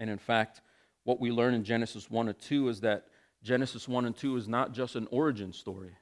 And 0.00 0.08
in 0.08 0.18
fact, 0.18 0.62
what 1.04 1.20
we 1.20 1.30
learn 1.30 1.52
in 1.52 1.64
Genesis 1.64 2.10
1 2.10 2.28
and 2.28 2.38
2 2.38 2.68
is 2.68 2.80
that 2.80 3.04
Genesis 3.42 3.86
1 3.86 4.06
and 4.06 4.16
2 4.16 4.36
is 4.36 4.48
not 4.48 4.72
just 4.72 4.96
an 4.96 5.06
origin 5.10 5.52
story, 5.52 5.96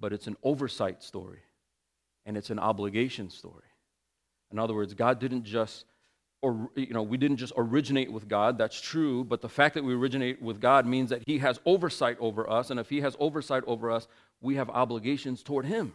but 0.00 0.12
it's 0.12 0.26
an 0.26 0.36
oversight 0.42 1.02
story 1.02 1.40
and 2.26 2.36
it's 2.36 2.50
an 2.50 2.58
obligation 2.58 3.30
story. 3.30 3.64
In 4.50 4.58
other 4.58 4.74
words, 4.74 4.94
God 4.94 5.20
didn't 5.20 5.44
just 5.44 5.84
or 6.42 6.70
you 6.74 6.94
know 6.94 7.02
we 7.02 7.16
didn't 7.16 7.36
just 7.36 7.52
originate 7.56 8.10
with 8.10 8.28
god 8.28 8.56
that's 8.56 8.80
true 8.80 9.24
but 9.24 9.40
the 9.42 9.48
fact 9.48 9.74
that 9.74 9.84
we 9.84 9.94
originate 9.94 10.40
with 10.40 10.60
god 10.60 10.86
means 10.86 11.10
that 11.10 11.22
he 11.26 11.38
has 11.38 11.60
oversight 11.66 12.16
over 12.18 12.48
us 12.48 12.70
and 12.70 12.80
if 12.80 12.88
he 12.88 13.00
has 13.00 13.16
oversight 13.18 13.62
over 13.66 13.90
us 13.90 14.08
we 14.40 14.56
have 14.56 14.70
obligations 14.70 15.42
toward 15.42 15.66
him. 15.66 15.92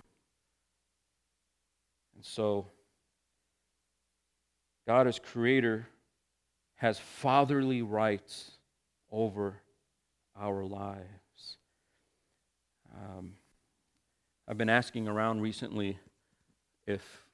And 2.15 2.23
so 2.23 2.67
god 4.87 5.07
as 5.07 5.19
creator 5.19 5.87
has 6.75 6.99
fatherly 6.99 7.81
rights 7.81 8.51
over 9.11 9.61
our 10.39 10.63
lives. 10.63 11.57
Um, 12.93 13.33
i've 14.47 14.57
been 14.57 14.69
asking 14.69 15.07
around 15.07 15.41
recently 15.41 15.97
if 16.85 17.24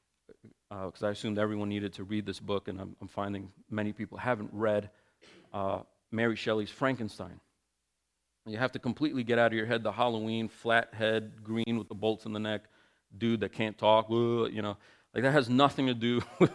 because 0.71 1.03
uh, 1.03 1.07
I 1.07 1.11
assumed 1.11 1.37
everyone 1.37 1.67
needed 1.67 1.91
to 1.93 2.05
read 2.05 2.25
this 2.25 2.39
book, 2.39 2.69
and 2.69 2.79
I'm, 2.79 2.95
I'm 3.01 3.09
finding 3.09 3.51
many 3.69 3.91
people 3.91 4.17
haven't 4.17 4.51
read 4.53 4.89
uh, 5.53 5.79
Mary 6.11 6.37
Shelley's 6.37 6.69
Frankenstein. 6.69 7.41
You 8.45 8.57
have 8.57 8.71
to 8.71 8.79
completely 8.79 9.23
get 9.23 9.37
out 9.37 9.47
of 9.47 9.53
your 9.53 9.65
head 9.65 9.83
the 9.83 9.91
Halloween, 9.91 10.47
flat 10.47 10.93
head, 10.93 11.43
green 11.43 11.77
with 11.77 11.89
the 11.89 11.95
bolts 11.95 12.25
in 12.25 12.31
the 12.31 12.39
neck, 12.39 12.61
dude 13.17 13.41
that 13.41 13.51
can't 13.51 13.77
talk, 13.77 14.09
you 14.09 14.61
know. 14.61 14.77
Like 15.13 15.23
that 15.23 15.33
has 15.33 15.49
nothing 15.49 15.87
to 15.87 15.93
do 15.93 16.21
with 16.39 16.51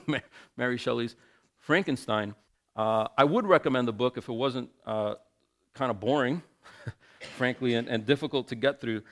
Mary 0.56 0.78
Shelley's 0.78 1.14
Frankenstein. 1.58 2.34
Uh, 2.74 3.08
I 3.18 3.24
would 3.24 3.46
recommend 3.46 3.86
the 3.86 3.92
book 3.92 4.16
if 4.16 4.30
it 4.30 4.32
wasn't 4.32 4.70
uh, 4.86 5.16
kind 5.74 5.90
of 5.90 6.00
boring, 6.00 6.42
frankly, 7.36 7.74
and, 7.74 7.86
and 7.86 8.06
difficult 8.06 8.48
to 8.48 8.54
get 8.54 8.80
through. 8.80 9.02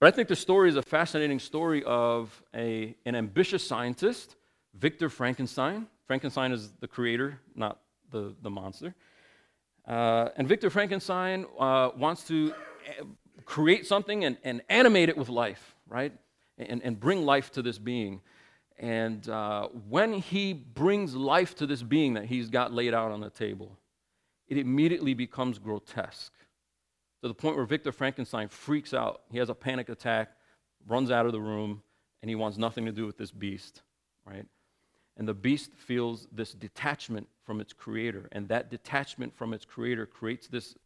But 0.00 0.12
I 0.12 0.16
think 0.16 0.26
the 0.26 0.36
story 0.36 0.68
is 0.68 0.76
a 0.76 0.82
fascinating 0.82 1.38
story 1.38 1.84
of 1.84 2.42
a, 2.54 2.96
an 3.04 3.14
ambitious 3.14 3.66
scientist 3.66 4.34
Victor 4.78 5.08
Frankenstein. 5.08 5.86
Frankenstein 6.06 6.52
is 6.52 6.70
the 6.80 6.88
creator, 6.88 7.40
not 7.54 7.80
the, 8.10 8.34
the 8.42 8.50
monster. 8.50 8.94
Uh, 9.86 10.28
and 10.36 10.46
Victor 10.46 10.70
Frankenstein 10.70 11.46
uh, 11.58 11.90
wants 11.96 12.24
to 12.28 12.52
uh, 13.00 13.04
create 13.44 13.86
something 13.86 14.24
and, 14.24 14.36
and 14.44 14.62
animate 14.68 15.08
it 15.08 15.16
with 15.16 15.28
life, 15.28 15.74
right? 15.88 16.12
And, 16.58 16.82
and 16.82 17.00
bring 17.00 17.24
life 17.24 17.50
to 17.52 17.62
this 17.62 17.78
being. 17.78 18.20
And 18.78 19.28
uh, 19.28 19.68
when 19.88 20.12
he 20.12 20.52
brings 20.52 21.14
life 21.14 21.56
to 21.56 21.66
this 21.66 21.82
being 21.82 22.14
that 22.14 22.26
he's 22.26 22.48
got 22.48 22.72
laid 22.72 22.94
out 22.94 23.10
on 23.10 23.20
the 23.20 23.30
table, 23.30 23.78
it 24.46 24.58
immediately 24.58 25.14
becomes 25.14 25.58
grotesque 25.58 26.32
to 27.22 27.28
the 27.28 27.34
point 27.34 27.56
where 27.56 27.64
Victor 27.64 27.90
Frankenstein 27.90 28.48
freaks 28.48 28.94
out. 28.94 29.22
He 29.30 29.38
has 29.38 29.48
a 29.48 29.54
panic 29.54 29.88
attack, 29.88 30.30
runs 30.86 31.10
out 31.10 31.26
of 31.26 31.32
the 31.32 31.40
room, 31.40 31.82
and 32.22 32.28
he 32.28 32.36
wants 32.36 32.58
nothing 32.58 32.86
to 32.86 32.92
do 32.92 33.06
with 33.06 33.18
this 33.18 33.32
beast, 33.32 33.82
right? 34.24 34.46
And 35.18 35.26
the 35.26 35.34
beast 35.34 35.72
feels 35.76 36.28
this 36.30 36.52
detachment 36.52 37.28
from 37.44 37.60
its 37.60 37.72
creator. 37.72 38.28
And 38.30 38.48
that 38.48 38.70
detachment 38.70 39.36
from 39.36 39.52
its 39.52 39.64
creator 39.64 40.06
creates 40.06 40.46
this 40.46 40.76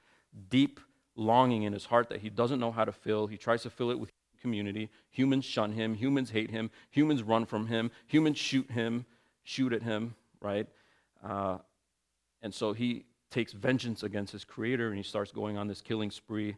deep 0.49 0.81
longing 1.15 1.65
in 1.65 1.75
his 1.75 1.85
heart 1.85 2.09
that 2.09 2.23
he 2.23 2.31
doesn't 2.31 2.59
know 2.59 2.73
how 2.73 2.87
to 2.87 2.93
fill. 2.93 3.27
He 3.27 3.37
tries 3.37 3.63
to 3.63 3.71
fill 3.71 3.91
it 3.91 3.99
with 3.99 4.11
community. 4.41 4.89
Humans 5.11 5.45
shun 5.45 5.73
him. 5.73 5.95
Humans 5.95 6.31
hate 6.31 6.51
him. 6.51 6.71
Humans 6.91 7.23
run 7.23 7.45
from 7.45 7.67
him. 7.67 7.91
Humans 8.07 8.39
shoot 8.39 8.71
him, 8.71 9.05
shoot 9.45 9.73
at 9.75 9.83
him, 9.83 10.15
right? 10.41 10.67
Uh, 11.23 11.59
and 12.41 12.55
so 12.55 12.73
he 12.73 13.05
takes 13.31 13.53
vengeance 13.53 14.03
against 14.03 14.33
his 14.33 14.45
creator 14.45 14.89
and 14.89 14.97
he 14.97 15.03
starts 15.03 15.31
going 15.31 15.59
on 15.59 15.69
this 15.69 15.83
killing 15.83 16.11
spree. 16.11 16.57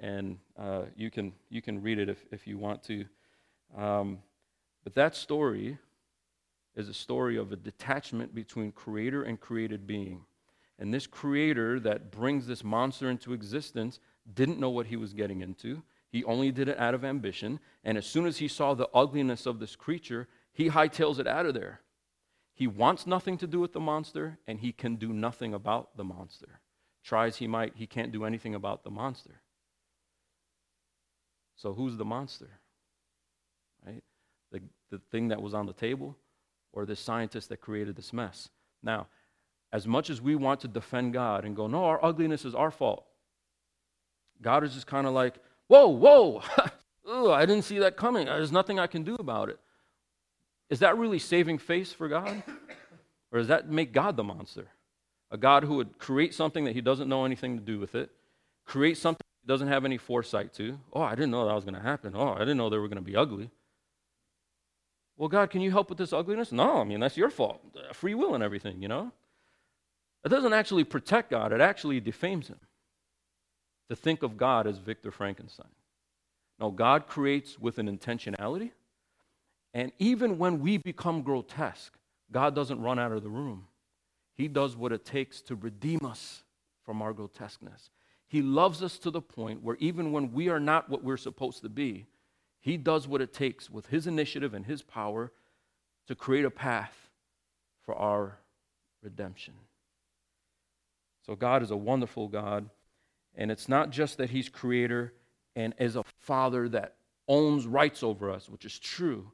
And 0.00 0.38
uh, 0.58 0.82
you, 0.96 1.10
can, 1.10 1.32
you 1.48 1.62
can 1.62 1.80
read 1.80 1.98
it 1.98 2.08
if, 2.08 2.24
if 2.32 2.46
you 2.48 2.58
want 2.58 2.82
to. 2.84 3.04
Um, 3.76 4.18
but 4.82 4.94
that 4.96 5.14
story 5.14 5.78
is 6.74 6.88
a 6.88 6.94
story 6.94 7.36
of 7.36 7.52
a 7.52 7.56
detachment 7.56 8.34
between 8.34 8.72
creator 8.72 9.22
and 9.22 9.40
created 9.40 9.86
being. 9.86 10.24
And 10.78 10.92
this 10.92 11.06
creator 11.06 11.78
that 11.80 12.10
brings 12.10 12.46
this 12.46 12.64
monster 12.64 13.10
into 13.10 13.32
existence 13.32 14.00
didn't 14.34 14.58
know 14.58 14.70
what 14.70 14.86
he 14.86 14.96
was 14.96 15.12
getting 15.12 15.40
into. 15.40 15.82
He 16.08 16.24
only 16.24 16.50
did 16.50 16.68
it 16.68 16.78
out 16.78 16.94
of 16.94 17.04
ambition. 17.04 17.60
And 17.84 17.96
as 17.96 18.06
soon 18.06 18.26
as 18.26 18.38
he 18.38 18.48
saw 18.48 18.74
the 18.74 18.88
ugliness 18.94 19.46
of 19.46 19.58
this 19.58 19.76
creature, 19.76 20.28
he 20.52 20.70
hightails 20.70 21.18
it 21.18 21.26
out 21.26 21.46
of 21.46 21.54
there. 21.54 21.80
He 22.54 22.66
wants 22.66 23.06
nothing 23.06 23.38
to 23.38 23.46
do 23.46 23.60
with 23.60 23.72
the 23.72 23.80
monster, 23.80 24.38
and 24.46 24.60
he 24.60 24.72
can 24.72 24.96
do 24.96 25.12
nothing 25.12 25.54
about 25.54 25.96
the 25.96 26.04
monster. 26.04 26.60
Try 27.02 27.26
as 27.26 27.36
he 27.36 27.46
might, 27.46 27.72
he 27.76 27.86
can't 27.86 28.12
do 28.12 28.24
anything 28.24 28.54
about 28.54 28.84
the 28.84 28.90
monster. 28.90 29.40
So, 31.56 31.72
who's 31.72 31.96
the 31.96 32.04
monster? 32.04 32.50
Right? 33.86 34.02
The, 34.50 34.60
the 34.90 34.98
thing 35.10 35.28
that 35.28 35.40
was 35.40 35.54
on 35.54 35.66
the 35.66 35.72
table, 35.72 36.16
or 36.72 36.84
the 36.84 36.96
scientist 36.96 37.48
that 37.48 37.60
created 37.60 37.96
this 37.96 38.12
mess? 38.12 38.48
Now, 38.82 39.06
as 39.72 39.86
much 39.86 40.10
as 40.10 40.20
we 40.20 40.34
want 40.34 40.60
to 40.60 40.68
defend 40.68 41.12
God 41.12 41.44
and 41.44 41.56
go, 41.56 41.66
no, 41.66 41.84
our 41.84 42.04
ugliness 42.04 42.44
is 42.44 42.54
our 42.54 42.70
fault, 42.70 43.04
God 44.40 44.64
is 44.64 44.74
just 44.74 44.86
kind 44.86 45.06
of 45.06 45.12
like, 45.12 45.36
whoa, 45.68 45.88
whoa, 45.88 46.42
Ugh, 47.08 47.28
I 47.28 47.46
didn't 47.46 47.64
see 47.64 47.78
that 47.80 47.96
coming. 47.96 48.26
There's 48.26 48.52
nothing 48.52 48.78
I 48.78 48.86
can 48.86 49.02
do 49.02 49.14
about 49.16 49.48
it. 49.48 49.58
Is 50.70 50.78
that 50.80 50.96
really 50.96 51.18
saving 51.18 51.58
face 51.58 51.92
for 51.92 52.08
God? 52.08 52.42
Or 53.30 53.38
does 53.38 53.48
that 53.48 53.68
make 53.68 53.92
God 53.92 54.16
the 54.16 54.24
monster? 54.24 54.68
A 55.30 55.36
God 55.36 55.64
who 55.64 55.76
would 55.76 55.98
create 55.98 56.34
something 56.34 56.64
that 56.64 56.74
he 56.74 56.80
doesn't 56.80 57.08
know 57.08 57.24
anything 57.24 57.58
to 57.58 57.64
do 57.64 57.78
with 57.78 57.94
it, 57.94 58.10
create 58.64 58.98
something 58.98 59.24
he 59.42 59.48
doesn't 59.48 59.68
have 59.68 59.84
any 59.84 59.98
foresight 59.98 60.52
to. 60.54 60.78
Oh, 60.92 61.02
I 61.02 61.14
didn't 61.14 61.30
know 61.30 61.46
that 61.46 61.54
was 61.54 61.64
going 61.64 61.74
to 61.74 61.80
happen. 61.80 62.12
Oh, 62.14 62.34
I 62.34 62.40
didn't 62.40 62.58
know 62.58 62.68
they 62.68 62.76
were 62.76 62.88
going 62.88 62.96
to 62.96 63.02
be 63.02 63.16
ugly. 63.16 63.50
Well, 65.22 65.28
God, 65.28 65.50
can 65.50 65.60
you 65.60 65.70
help 65.70 65.88
with 65.88 65.98
this 65.98 66.12
ugliness? 66.12 66.50
No, 66.50 66.80
I 66.80 66.82
mean, 66.82 66.98
that's 66.98 67.16
your 67.16 67.30
fault. 67.30 67.60
Uh, 67.76 67.92
free 67.92 68.12
will 68.12 68.34
and 68.34 68.42
everything, 68.42 68.82
you 68.82 68.88
know? 68.88 69.12
It 70.24 70.30
doesn't 70.30 70.52
actually 70.52 70.82
protect 70.82 71.30
God, 71.30 71.52
it 71.52 71.60
actually 71.60 72.00
defames 72.00 72.48
him. 72.48 72.58
To 73.88 73.94
think 73.94 74.24
of 74.24 74.36
God 74.36 74.66
as 74.66 74.78
Victor 74.78 75.12
Frankenstein. 75.12 75.70
No, 76.58 76.72
God 76.72 77.06
creates 77.06 77.56
with 77.56 77.78
an 77.78 77.86
intentionality. 77.86 78.72
And 79.72 79.92
even 80.00 80.38
when 80.38 80.58
we 80.58 80.78
become 80.78 81.22
grotesque, 81.22 81.92
God 82.32 82.56
doesn't 82.56 82.82
run 82.82 82.98
out 82.98 83.12
of 83.12 83.22
the 83.22 83.28
room. 83.28 83.68
He 84.34 84.48
does 84.48 84.74
what 84.74 84.90
it 84.90 85.04
takes 85.04 85.40
to 85.42 85.54
redeem 85.54 86.04
us 86.04 86.42
from 86.84 87.00
our 87.00 87.12
grotesqueness. 87.12 87.90
He 88.26 88.42
loves 88.42 88.82
us 88.82 88.98
to 88.98 89.12
the 89.12 89.22
point 89.22 89.62
where 89.62 89.76
even 89.78 90.10
when 90.10 90.32
we 90.32 90.48
are 90.48 90.58
not 90.58 90.90
what 90.90 91.04
we're 91.04 91.16
supposed 91.16 91.62
to 91.62 91.68
be, 91.68 92.06
He 92.62 92.78
does 92.78 93.06
what 93.06 93.20
it 93.20 93.34
takes 93.34 93.68
with 93.68 93.88
His 93.88 94.06
initiative 94.06 94.54
and 94.54 94.64
His 94.64 94.80
power 94.80 95.30
to 96.06 96.14
create 96.14 96.46
a 96.46 96.50
path 96.50 97.10
for 97.84 97.94
our 97.94 98.38
redemption. 99.02 99.52
So, 101.26 101.34
God 101.36 101.62
is 101.62 101.70
a 101.70 101.76
wonderful 101.76 102.28
God. 102.28 102.70
And 103.34 103.50
it's 103.50 103.68
not 103.68 103.90
just 103.90 104.18
that 104.18 104.30
He's 104.30 104.48
creator 104.48 105.12
and 105.54 105.74
is 105.78 105.96
a 105.96 106.04
father 106.20 106.68
that 106.70 106.94
owns 107.28 107.66
rights 107.66 108.02
over 108.02 108.30
us, 108.30 108.48
which 108.48 108.64
is 108.64 108.78
true. 108.78 109.30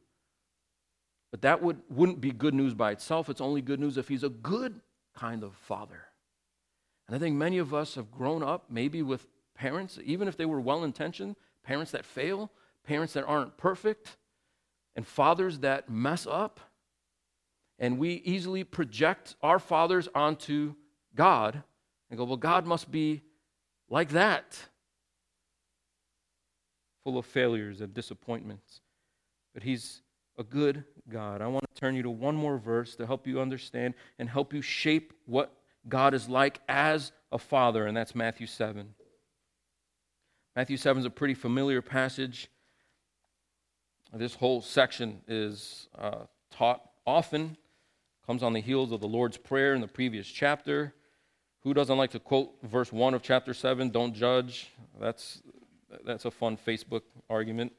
But 1.31 1.43
that 1.43 1.63
would, 1.63 1.81
wouldn't 1.91 2.21
be 2.21 2.31
good 2.31 2.55
news 2.55 2.75
by 2.75 2.93
itself. 2.93 3.29
It's 3.29 3.41
only 3.41 3.61
good 3.61 3.81
news 3.81 3.99
if 3.99 4.09
he's 4.09 4.25
a 4.25 4.29
good 4.29 4.81
kind 5.15 5.43
of 5.43 5.55
father. 5.55 6.05
And 7.07 7.17
I 7.17 7.19
think 7.19 7.37
many 7.37 7.59
of 7.59 7.75
us 7.75 7.95
have 7.97 8.11
grown 8.11 8.43
up 8.43 8.67
maybe 8.71 9.03
with 9.03 9.27
parents, 9.55 9.99
even 10.05 10.29
if 10.29 10.37
they 10.37 10.47
were 10.47 10.61
well 10.61 10.85
intentioned, 10.85 11.37
parents 11.65 11.91
that 11.93 12.05
fail, 12.05 12.51
parents 12.85 13.13
that 13.15 13.25
aren't 13.25 13.57
perfect, 13.57 14.17
and 14.97 15.07
fathers 15.07 15.61
that 15.61 15.89
mess 15.89 16.27
up. 16.27 16.61
And 17.79 17.99
we 17.99 18.15
easily 18.25 18.65
project 18.65 19.37
our 19.43 19.59
fathers 19.59 20.09
onto 20.15 20.75
God 21.15 21.63
and 22.11 22.19
go, 22.19 22.25
well, 22.25 22.37
God 22.37 22.67
must 22.67 22.91
be 22.91 23.23
like 23.89 24.11
that, 24.11 24.59
full 27.05 27.19
of 27.19 27.27
failures 27.27 27.81
and 27.81 27.95
disappointments. 27.95 28.81
But 29.55 29.63
He's 29.63 30.03
a 30.37 30.43
good 30.43 30.85
God. 31.09 31.41
I 31.41 31.47
want 31.47 31.65
to 31.75 31.81
turn 31.81 31.95
you 31.95 32.03
to 32.03 32.11
one 32.11 32.37
more 32.37 32.59
verse 32.59 32.97
to 32.97 33.07
help 33.07 33.27
you 33.27 33.41
understand 33.41 33.95
and 34.19 34.29
help 34.29 34.53
you 34.53 34.63
shape 34.63 35.13
what 35.27 35.53
God 35.89 36.15
is 36.15 36.29
like 36.29 36.61
as 36.69 37.13
a 37.33 37.39
father, 37.39 37.87
and 37.87 37.97
that's 37.97 38.15
Matthew 38.15 38.47
7. 38.47 38.95
Matthew 40.57 40.77
7 40.77 41.01
is 41.01 41.07
a 41.07 41.11
pretty 41.11 41.35
familiar 41.35 41.81
passage. 41.81 42.49
This 44.15 44.35
whole 44.35 44.63
section 44.63 45.21
is 45.29 45.87
uh, 45.99 46.25
taught 46.51 46.81
often, 47.07 47.59
comes 48.27 48.43
on 48.43 48.55
the 48.55 48.61
heels 48.61 48.91
of 48.91 49.01
the 49.01 49.07
Lord's 49.07 49.37
Prayer 49.37 49.75
in 49.75 49.83
the 49.83 49.89
previous 49.89 50.27
chapter. 50.27 50.95
Who 51.63 51.75
doesn't 51.75 51.97
like 51.97 52.13
to 52.13 52.19
quote 52.19 52.55
verse 52.63 52.91
1 52.91 53.13
of 53.13 53.23
chapter 53.23 53.53
7? 53.53 53.91
Don't 53.91 54.15
judge. 54.15 54.71
That's, 54.99 55.43
that's 56.07 56.25
a 56.25 56.31
fun 56.31 56.57
Facebook 56.57 57.03
argument. 57.29 57.73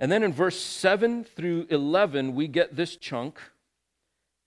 And 0.00 0.10
then 0.10 0.22
in 0.22 0.32
verse 0.32 0.58
7 0.58 1.24
through 1.24 1.66
11, 1.68 2.34
we 2.34 2.48
get 2.48 2.74
this 2.74 2.96
chunk. 2.96 3.38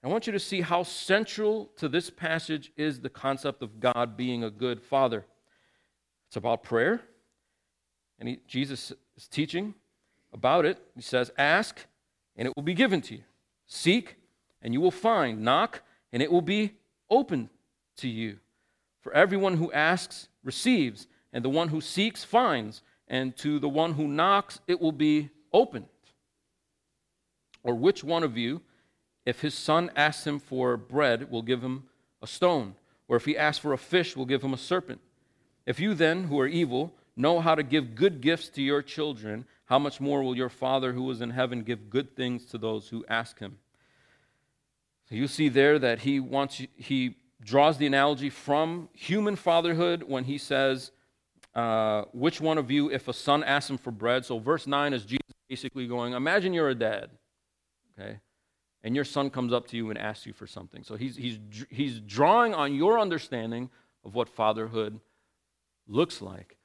I 0.04 0.08
want 0.08 0.26
you 0.26 0.34
to 0.34 0.40
see 0.40 0.62
how 0.62 0.82
central 0.82 1.70
to 1.78 1.88
this 1.88 2.10
passage 2.10 2.72
is 2.76 3.02
the 3.02 3.10
concept 3.10 3.62
of 3.62 3.80
God 3.80 4.18
being 4.18 4.44
a 4.44 4.50
good 4.50 4.82
father. 4.82 5.26
It's 6.28 6.38
about 6.38 6.64
prayer, 6.64 7.02
and 8.20 8.28
he, 8.28 8.40
Jesus 8.48 8.92
is 9.16 9.28
teaching 9.28 9.76
about 10.38 10.66
it. 10.66 10.78
He 10.96 11.02
says, 11.02 11.32
Ask, 11.38 11.86
and 12.36 12.48
it 12.48 12.54
will 12.56 12.64
be 12.64 12.76
given 12.76 13.02
to 13.02 13.16
you. 13.16 13.24
Seek, 13.66 14.16
and 14.62 14.72
you 14.74 14.80
will 14.80 14.92
find. 14.92 15.42
Knock, 15.42 15.82
and 16.14 16.22
it 16.22 16.32
will 16.32 16.44
be 16.44 16.74
open 17.10 17.50
to 17.98 18.08
you. 18.08 18.38
For 19.02 19.12
everyone 19.14 19.58
who 19.58 19.72
asks 19.72 20.28
receives, 20.44 21.08
and 21.34 21.44
the 21.44 21.50
one 21.50 21.70
who 21.70 21.82
seeks 21.82 22.24
finds, 22.24 22.84
and 23.08 23.36
to 23.38 23.58
the 23.58 23.70
one 23.70 23.94
who 23.94 24.08
knocks 24.08 24.60
it 24.68 24.80
will 24.80 24.92
be 24.92 25.30
opened? 25.52 25.88
Or 27.64 27.74
which 27.74 28.04
one 28.04 28.24
of 28.24 28.38
you, 28.38 28.62
if 29.26 29.42
his 29.42 29.56
son 29.56 29.90
asks 29.96 30.28
him 30.28 30.40
for 30.40 30.78
bread, 30.78 31.32
will 31.32 31.42
give 31.42 31.64
him 31.64 31.86
a 32.22 32.28
stone? 32.28 32.76
Or 33.08 33.18
if 33.18 33.26
he 33.26 33.38
asks 33.38 33.60
for 33.60 33.74
a 33.74 33.78
fish, 33.78 34.16
will 34.16 34.26
give 34.26 34.44
him 34.44 34.54
a 34.54 34.58
serpent? 34.58 35.02
If 35.66 35.80
you 35.80 35.94
then, 35.94 36.26
who 36.26 36.40
are 36.40 36.48
evil, 36.48 36.94
know 37.18 37.40
how 37.40 37.56
to 37.56 37.64
give 37.64 37.96
good 37.96 38.22
gifts 38.22 38.50
to 38.50 38.62
your 38.62 38.82
children, 38.82 39.46
how 39.66 39.80
much 39.80 40.00
more 40.00 40.24
will 40.24 40.36
your 40.36 40.50
Father 40.50 40.94
who 40.94 41.10
is 41.12 41.22
in 41.22 41.32
heaven 41.32 41.64
give 41.64 41.90
good 41.90 42.16
things 42.16 42.46
to 42.46 42.58
those 42.58 42.90
who 42.90 43.06
ask 43.10 43.40
him? 43.40 43.58
So 45.10 45.16
you 45.16 45.28
see 45.28 45.50
there 45.50 45.80
that 45.80 46.00
he 46.00 46.20
wants 46.20 46.62
he 46.76 47.16
draws 47.42 47.78
the 47.78 47.86
analogy 47.86 48.30
from 48.30 48.90
human 48.94 49.36
fatherhood 49.36 50.04
when 50.04 50.26
he 50.26 50.38
says, 50.38 50.92
uh, 51.56 52.04
"Which 52.14 52.40
one 52.40 52.58
of 52.58 52.70
you, 52.72 52.92
if 52.92 53.08
a 53.08 53.14
son 53.14 53.44
asks 53.44 53.70
him 53.70 53.78
for 53.78 53.92
bread?" 53.92 54.26
So 54.26 54.40
verse 54.40 54.68
nine 54.68 54.94
is 54.94 55.04
Jesus 55.04 55.28
basically 55.48 55.88
going, 55.88 56.14
imagine 56.14 56.54
you're 56.54 56.70
a 56.70 56.76
dad, 56.76 57.10
okay, 57.98 58.20
and 58.84 58.96
your 58.96 59.06
son 59.06 59.30
comes 59.30 59.54
up 59.54 59.68
to 59.68 59.78
you 59.78 59.90
and 59.90 59.98
asks 59.98 60.26
you 60.26 60.34
for 60.34 60.48
something. 60.48 60.84
So 60.84 60.96
he's, 60.96 61.16
he's, 61.16 61.40
he's 61.70 62.00
drawing 62.00 62.54
on 62.54 62.76
your 62.76 63.00
understanding 63.00 63.70
of 64.04 64.14
what 64.14 64.30
fatherhood 64.30 65.00
looks 65.88 66.22
like. 66.22 66.57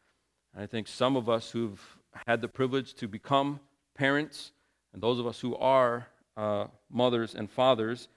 I 0.56 0.66
think 0.66 0.88
some 0.88 1.16
of 1.16 1.28
us 1.28 1.50
who've 1.50 1.80
had 2.26 2.40
the 2.40 2.48
privilege 2.48 2.94
to 2.94 3.08
become 3.08 3.60
parents, 3.94 4.52
and 4.92 5.02
those 5.02 5.18
of 5.18 5.26
us 5.26 5.40
who 5.40 5.56
are 5.56 6.08
uh, 6.36 6.66
mothers 6.90 7.34
and 7.34 7.50
fathers, 7.50 8.08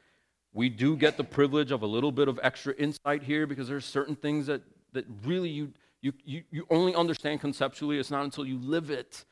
we 0.53 0.69
do 0.69 0.95
get 0.95 1.17
the 1.17 1.23
privilege 1.23 1.71
of 1.71 1.81
a 1.81 1.87
little 1.87 2.11
bit 2.11 2.27
of 2.27 2.39
extra 2.43 2.73
insight 2.75 3.23
here 3.23 3.45
because 3.47 3.67
there's 3.67 3.85
certain 3.85 4.15
things 4.15 4.47
that, 4.47 4.61
that 4.93 5.05
really 5.23 5.49
you, 5.49 5.73
you, 6.01 6.13
you, 6.23 6.43
you 6.51 6.67
only 6.69 6.95
understand 6.95 7.41
conceptually. 7.41 7.99
It's 7.99 8.11
not 8.11 8.23
until 8.23 8.45
you 8.45 8.57
live 8.59 8.89
it 8.89 9.25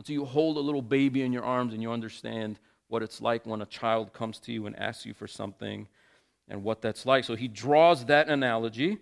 until 0.00 0.14
you 0.14 0.24
hold 0.24 0.56
a 0.56 0.60
little 0.60 0.80
baby 0.80 1.20
in 1.20 1.30
your 1.30 1.44
arms 1.44 1.74
and 1.74 1.82
you 1.82 1.92
understand 1.92 2.58
what 2.88 3.02
it's 3.02 3.20
like 3.20 3.44
when 3.44 3.60
a 3.60 3.66
child 3.66 4.14
comes 4.14 4.40
to 4.40 4.50
you 4.50 4.64
and 4.64 4.74
asks 4.78 5.04
you 5.04 5.12
for 5.12 5.26
something 5.26 5.86
and 6.48 6.64
what 6.64 6.80
that's 6.80 7.04
like. 7.04 7.22
So 7.22 7.36
he 7.36 7.48
draws 7.48 8.06
that 8.06 8.30
analogy. 8.30 8.96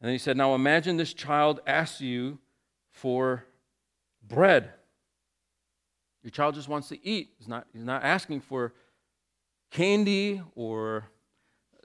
And 0.00 0.08
then 0.08 0.12
he 0.12 0.18
said, 0.18 0.36
Now 0.36 0.54
imagine 0.54 0.96
this 0.96 1.12
child 1.12 1.60
asks 1.66 2.00
you 2.00 2.38
for 2.90 3.44
bread. 4.26 4.72
Your 6.22 6.30
child 6.30 6.54
just 6.54 6.68
wants 6.68 6.88
to 6.88 7.06
eat. 7.06 7.30
He's 7.38 7.48
not, 7.48 7.66
he's 7.72 7.84
not 7.84 8.04
asking 8.04 8.40
for 8.40 8.74
candy 9.70 10.42
or 10.54 11.04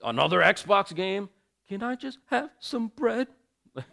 another 0.03 0.41
Xbox 0.41 0.93
game. 0.93 1.29
Can 1.69 1.81
I 1.83 1.95
just 1.95 2.19
have 2.29 2.49
some 2.59 2.91
bread? 2.95 3.27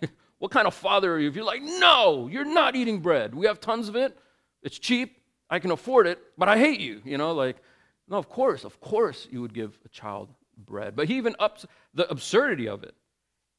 What 0.43 0.51
kind 0.51 0.67
of 0.67 0.75
father 0.75 1.15
are 1.15 1.21
you 1.21 1.29
if 1.29 1.37
you're 1.37 1.45
like, 1.45 1.63
no, 1.63 2.27
you're 2.27 2.45
not 2.45 2.75
eating 2.75 2.99
bread? 2.99 3.33
We 3.33 3.47
have 3.47 3.61
tons 3.61 3.89
of 3.89 3.95
it. 3.95 4.19
It's 4.61 4.77
cheap. 4.77 5.23
I 5.49 5.61
can 5.61 5.71
afford 5.71 6.09
it, 6.09 6.19
but 6.37 6.49
I 6.49 6.59
hate 6.59 6.81
you. 6.81 7.01
You 7.05 7.17
know, 7.17 7.31
like, 7.31 7.59
no, 8.09 8.17
of 8.17 8.29
course, 8.29 8.65
of 8.65 8.81
course 8.81 9.29
you 9.31 9.41
would 9.41 9.55
give 9.55 9.79
a 9.85 9.89
child 9.89 10.31
bread. 10.59 10.97
But 10.97 11.07
he 11.07 11.17
even 11.17 11.37
ups, 11.39 11.65
the 11.95 12.11
absurdity 12.11 12.67
of 12.69 12.83
it. 12.83 12.97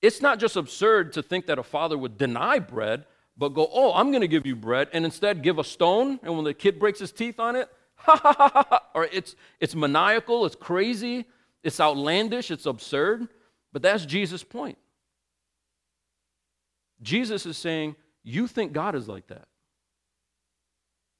It's 0.03 0.21
not 0.21 0.37
just 0.37 0.57
absurd 0.57 1.13
to 1.13 1.23
think 1.23 1.45
that 1.45 1.57
a 1.57 1.63
father 1.63 1.97
would 1.97 2.17
deny 2.17 2.59
bread, 2.59 3.05
but 3.37 3.49
go, 3.49 3.69
oh, 3.71 3.93
I'm 3.93 4.11
going 4.11 4.19
to 4.21 4.27
give 4.27 4.45
you 4.45 4.53
bread, 4.53 4.89
and 4.91 5.05
instead 5.05 5.41
give 5.41 5.59
a 5.59 5.63
stone, 5.63 6.19
and 6.21 6.35
when 6.35 6.43
the 6.43 6.53
kid 6.53 6.77
breaks 6.77 6.99
his 6.99 7.13
teeth 7.13 7.39
on 7.39 7.55
it, 7.55 7.69
ha 7.95 8.19
ha 8.21 8.35
ha 8.37 8.65
ha, 8.69 8.83
or 8.93 9.05
it's, 9.05 9.37
it's 9.61 9.73
maniacal, 9.73 10.45
it's 10.45 10.57
crazy, 10.57 11.25
it's 11.63 11.79
outlandish, 11.79 12.51
it's 12.51 12.65
absurd. 12.65 13.29
But 13.71 13.81
that's 13.81 14.05
Jesus' 14.05 14.43
point. 14.43 14.77
Jesus 17.01 17.45
is 17.45 17.57
saying, 17.57 17.95
You 18.23 18.47
think 18.47 18.73
God 18.73 18.95
is 18.95 19.07
like 19.07 19.27
that. 19.27 19.47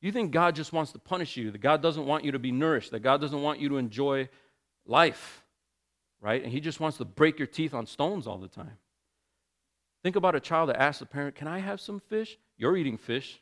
You 0.02 0.12
think 0.12 0.32
God 0.32 0.56
just 0.56 0.74
wants 0.74 0.92
to 0.92 1.00
punish 1.00 1.38
you, 1.38 1.52
that 1.52 1.62
God 1.62 1.82
doesn't 1.82 2.06
want 2.06 2.26
you 2.26 2.34
to 2.34 2.40
be 2.40 2.52
nourished, 2.52 2.92
that 2.92 3.00
God 3.00 3.22
doesn't 3.22 3.42
want 3.42 3.62
you 3.62 3.70
to 3.70 3.78
enjoy 3.78 4.28
life, 4.86 5.43
right? 6.24 6.42
And 6.42 6.52
He 6.52 6.62
just 6.62 6.80
wants 6.80 6.98
to 6.98 7.06
break 7.06 7.38
your 7.38 7.48
teeth 7.48 7.74
on 7.74 7.86
stones 7.86 8.26
all 8.26 8.38
the 8.38 8.48
time. 8.48 8.78
Think 10.04 10.16
about 10.16 10.36
a 10.36 10.40
child 10.40 10.70
that 10.70 10.82
asks 10.82 11.02
a 11.02 11.06
parent, 11.06 11.36
Can 11.36 11.48
I 11.48 11.60
have 11.60 11.80
some 11.80 12.00
fish? 12.00 12.40
You're 12.58 12.78
eating 12.78 12.98
fish. 12.98 13.42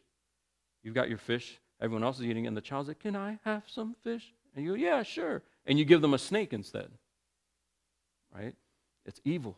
You've 0.83 0.95
got 0.95 1.07
your 1.07 1.19
fish. 1.19 1.59
Everyone 1.79 2.03
else 2.03 2.19
is 2.19 2.25
eating, 2.25 2.47
and 2.47 2.57
the 2.57 2.61
child's 2.61 2.87
like, 2.87 2.99
Can 2.99 3.15
I 3.15 3.39
have 3.45 3.63
some 3.67 3.95
fish? 4.03 4.33
And 4.55 4.65
you 4.65 4.71
go, 4.71 4.77
Yeah, 4.77 5.03
sure. 5.03 5.43
And 5.65 5.77
you 5.77 5.85
give 5.85 6.01
them 6.01 6.13
a 6.13 6.17
snake 6.19 6.53
instead. 6.53 6.89
Right? 8.33 8.55
It's 9.05 9.21
evil. 9.23 9.57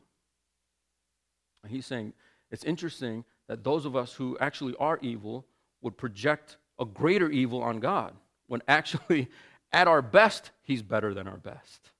And 1.63 1.71
he's 1.71 1.85
saying, 1.85 2.13
It's 2.51 2.65
interesting 2.65 3.23
that 3.47 3.63
those 3.63 3.85
of 3.85 3.95
us 3.95 4.13
who 4.13 4.37
actually 4.39 4.75
are 4.79 4.99
evil 5.01 5.45
would 5.81 5.97
project 5.97 6.57
a 6.77 6.85
greater 6.85 7.29
evil 7.29 7.63
on 7.63 7.79
God 7.79 8.15
when 8.47 8.61
actually, 8.67 9.29
at 9.71 9.87
our 9.87 10.01
best, 10.01 10.51
he's 10.61 10.81
better 10.81 11.13
than 11.13 11.27
our 11.27 11.37
best. 11.37 11.92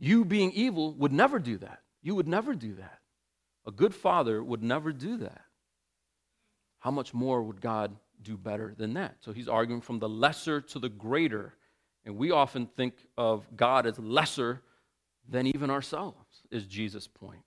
You 0.00 0.24
being 0.24 0.50
evil 0.52 0.94
would 0.94 1.12
never 1.12 1.38
do 1.38 1.58
that. 1.58 1.82
You 2.02 2.14
would 2.16 2.26
never 2.26 2.54
do 2.54 2.74
that. 2.74 2.98
A 3.66 3.70
good 3.70 3.94
father 3.94 4.42
would 4.42 4.62
never 4.62 4.92
do 4.92 5.18
that. 5.18 5.42
How 6.78 6.90
much 6.90 7.12
more 7.12 7.42
would 7.42 7.60
God 7.60 7.94
do 8.22 8.38
better 8.38 8.74
than 8.76 8.94
that? 8.94 9.16
So 9.20 9.32
he's 9.32 9.48
arguing 9.48 9.82
from 9.82 9.98
the 9.98 10.08
lesser 10.08 10.62
to 10.62 10.78
the 10.78 10.88
greater. 10.88 11.54
And 12.06 12.16
we 12.16 12.30
often 12.30 12.66
think 12.66 12.94
of 13.18 13.46
God 13.54 13.86
as 13.86 13.98
lesser 13.98 14.62
than 15.28 15.46
even 15.46 15.70
ourselves, 15.70 16.42
is 16.50 16.66
Jesus' 16.66 17.06
point. 17.06 17.42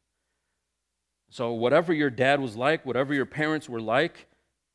So, 1.29 1.53
whatever 1.53 1.91
your 1.91 2.11
dad 2.11 2.39
was 2.39 2.55
like, 2.55 2.85
whatever 2.85 3.13
your 3.13 3.25
parents 3.25 3.67
were 3.67 3.81
like, 3.81 4.27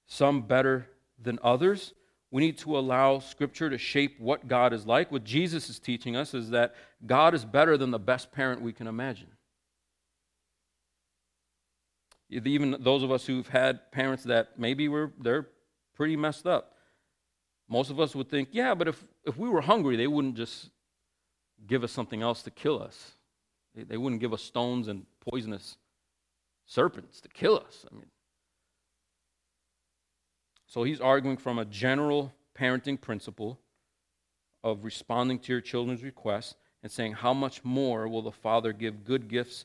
some 0.07 0.43
better 0.43 0.88
than 1.23 1.38
others, 1.41 1.95
we 2.31 2.43
need 2.43 2.59
to 2.59 2.79
allow 2.79 3.21
Scripture 3.21 3.71
to 3.71 3.79
shape 3.79 4.21
what 4.21 4.49
God 4.49 4.73
is 4.73 4.87
like. 4.87 5.11
What 5.11 5.25
Jesus 5.25 5.71
is 5.71 5.79
teaching 5.79 6.14
us 6.14 6.35
is 6.35 6.51
that 6.51 6.75
God 7.07 7.35
is 7.35 7.45
better 7.45 7.77
than 7.79 7.91
the 7.91 7.99
best 7.99 8.33
parent 8.33 8.61
we 8.61 8.73
can 8.73 8.87
imagine. 8.87 9.29
Even 12.31 12.77
those 12.81 13.03
of 13.03 13.11
us 13.11 13.25
who've 13.25 13.49
had 13.49 13.91
parents 13.91 14.25
that 14.25 14.59
maybe 14.59 14.88
were 14.88 15.12
they're 15.19 15.49
pretty 15.95 16.17
messed 16.17 16.47
up. 16.47 16.75
Most 17.69 17.91
of 17.91 17.99
us 17.99 18.14
would 18.14 18.31
think, 18.31 18.51
yeah, 18.53 18.75
but 18.75 18.88
if, 18.88 19.05
if 19.25 19.37
we 19.37 19.49
were 19.49 19.62
hungry, 19.62 19.97
they 19.97 20.07
wouldn't 20.07 20.37
just 20.37 20.71
give 21.67 21.85
us 21.85 21.93
something 21.93 22.23
else 22.23 22.43
to 22.43 22.51
kill 22.51 22.83
us. 22.83 23.12
They, 23.75 23.85
they 23.85 23.97
wouldn't 23.97 24.21
give 24.21 24.33
us 24.33 24.43
stones 24.43 24.88
and 24.88 25.07
poisonous 25.21 25.77
serpents 26.67 27.21
to 27.23 27.29
kill 27.29 27.57
us. 27.57 27.87
I 27.91 27.95
mean, 27.95 28.07
so 30.79 30.85
he's 30.85 31.01
arguing 31.01 31.37
from 31.37 31.59
a 31.59 31.64
general 31.64 32.33
parenting 32.57 33.01
principle 33.01 33.59
of 34.62 34.85
responding 34.85 35.41
to 35.41 35.51
your 35.51 35.61
children's 35.61 36.05
requests 36.05 36.55
and 36.85 36.93
saying, 36.93 37.14
How 37.14 37.35
much 37.35 37.64
more 37.64 38.07
will 38.07 38.23
the 38.23 38.31
Father 38.31 38.73
give 38.73 39.05
good 39.05 39.27
gifts 39.27 39.64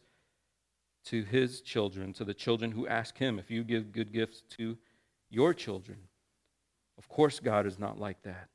to 1.06 1.22
his 1.22 1.62
children, 1.62 2.14
to 2.14 2.24
the 2.24 2.34
children 2.34 2.72
who 2.72 2.88
ask 2.88 3.16
him, 3.16 3.38
if 3.38 3.52
you 3.52 3.64
give 3.64 3.92
good 3.92 4.12
gifts 4.12 4.42
to 4.58 4.76
your 5.30 5.54
children? 5.54 6.00
Of 6.98 7.08
course, 7.08 7.40
God 7.40 7.68
is 7.68 7.78
not 7.78 8.00
like 8.00 8.24
that. 8.24 8.50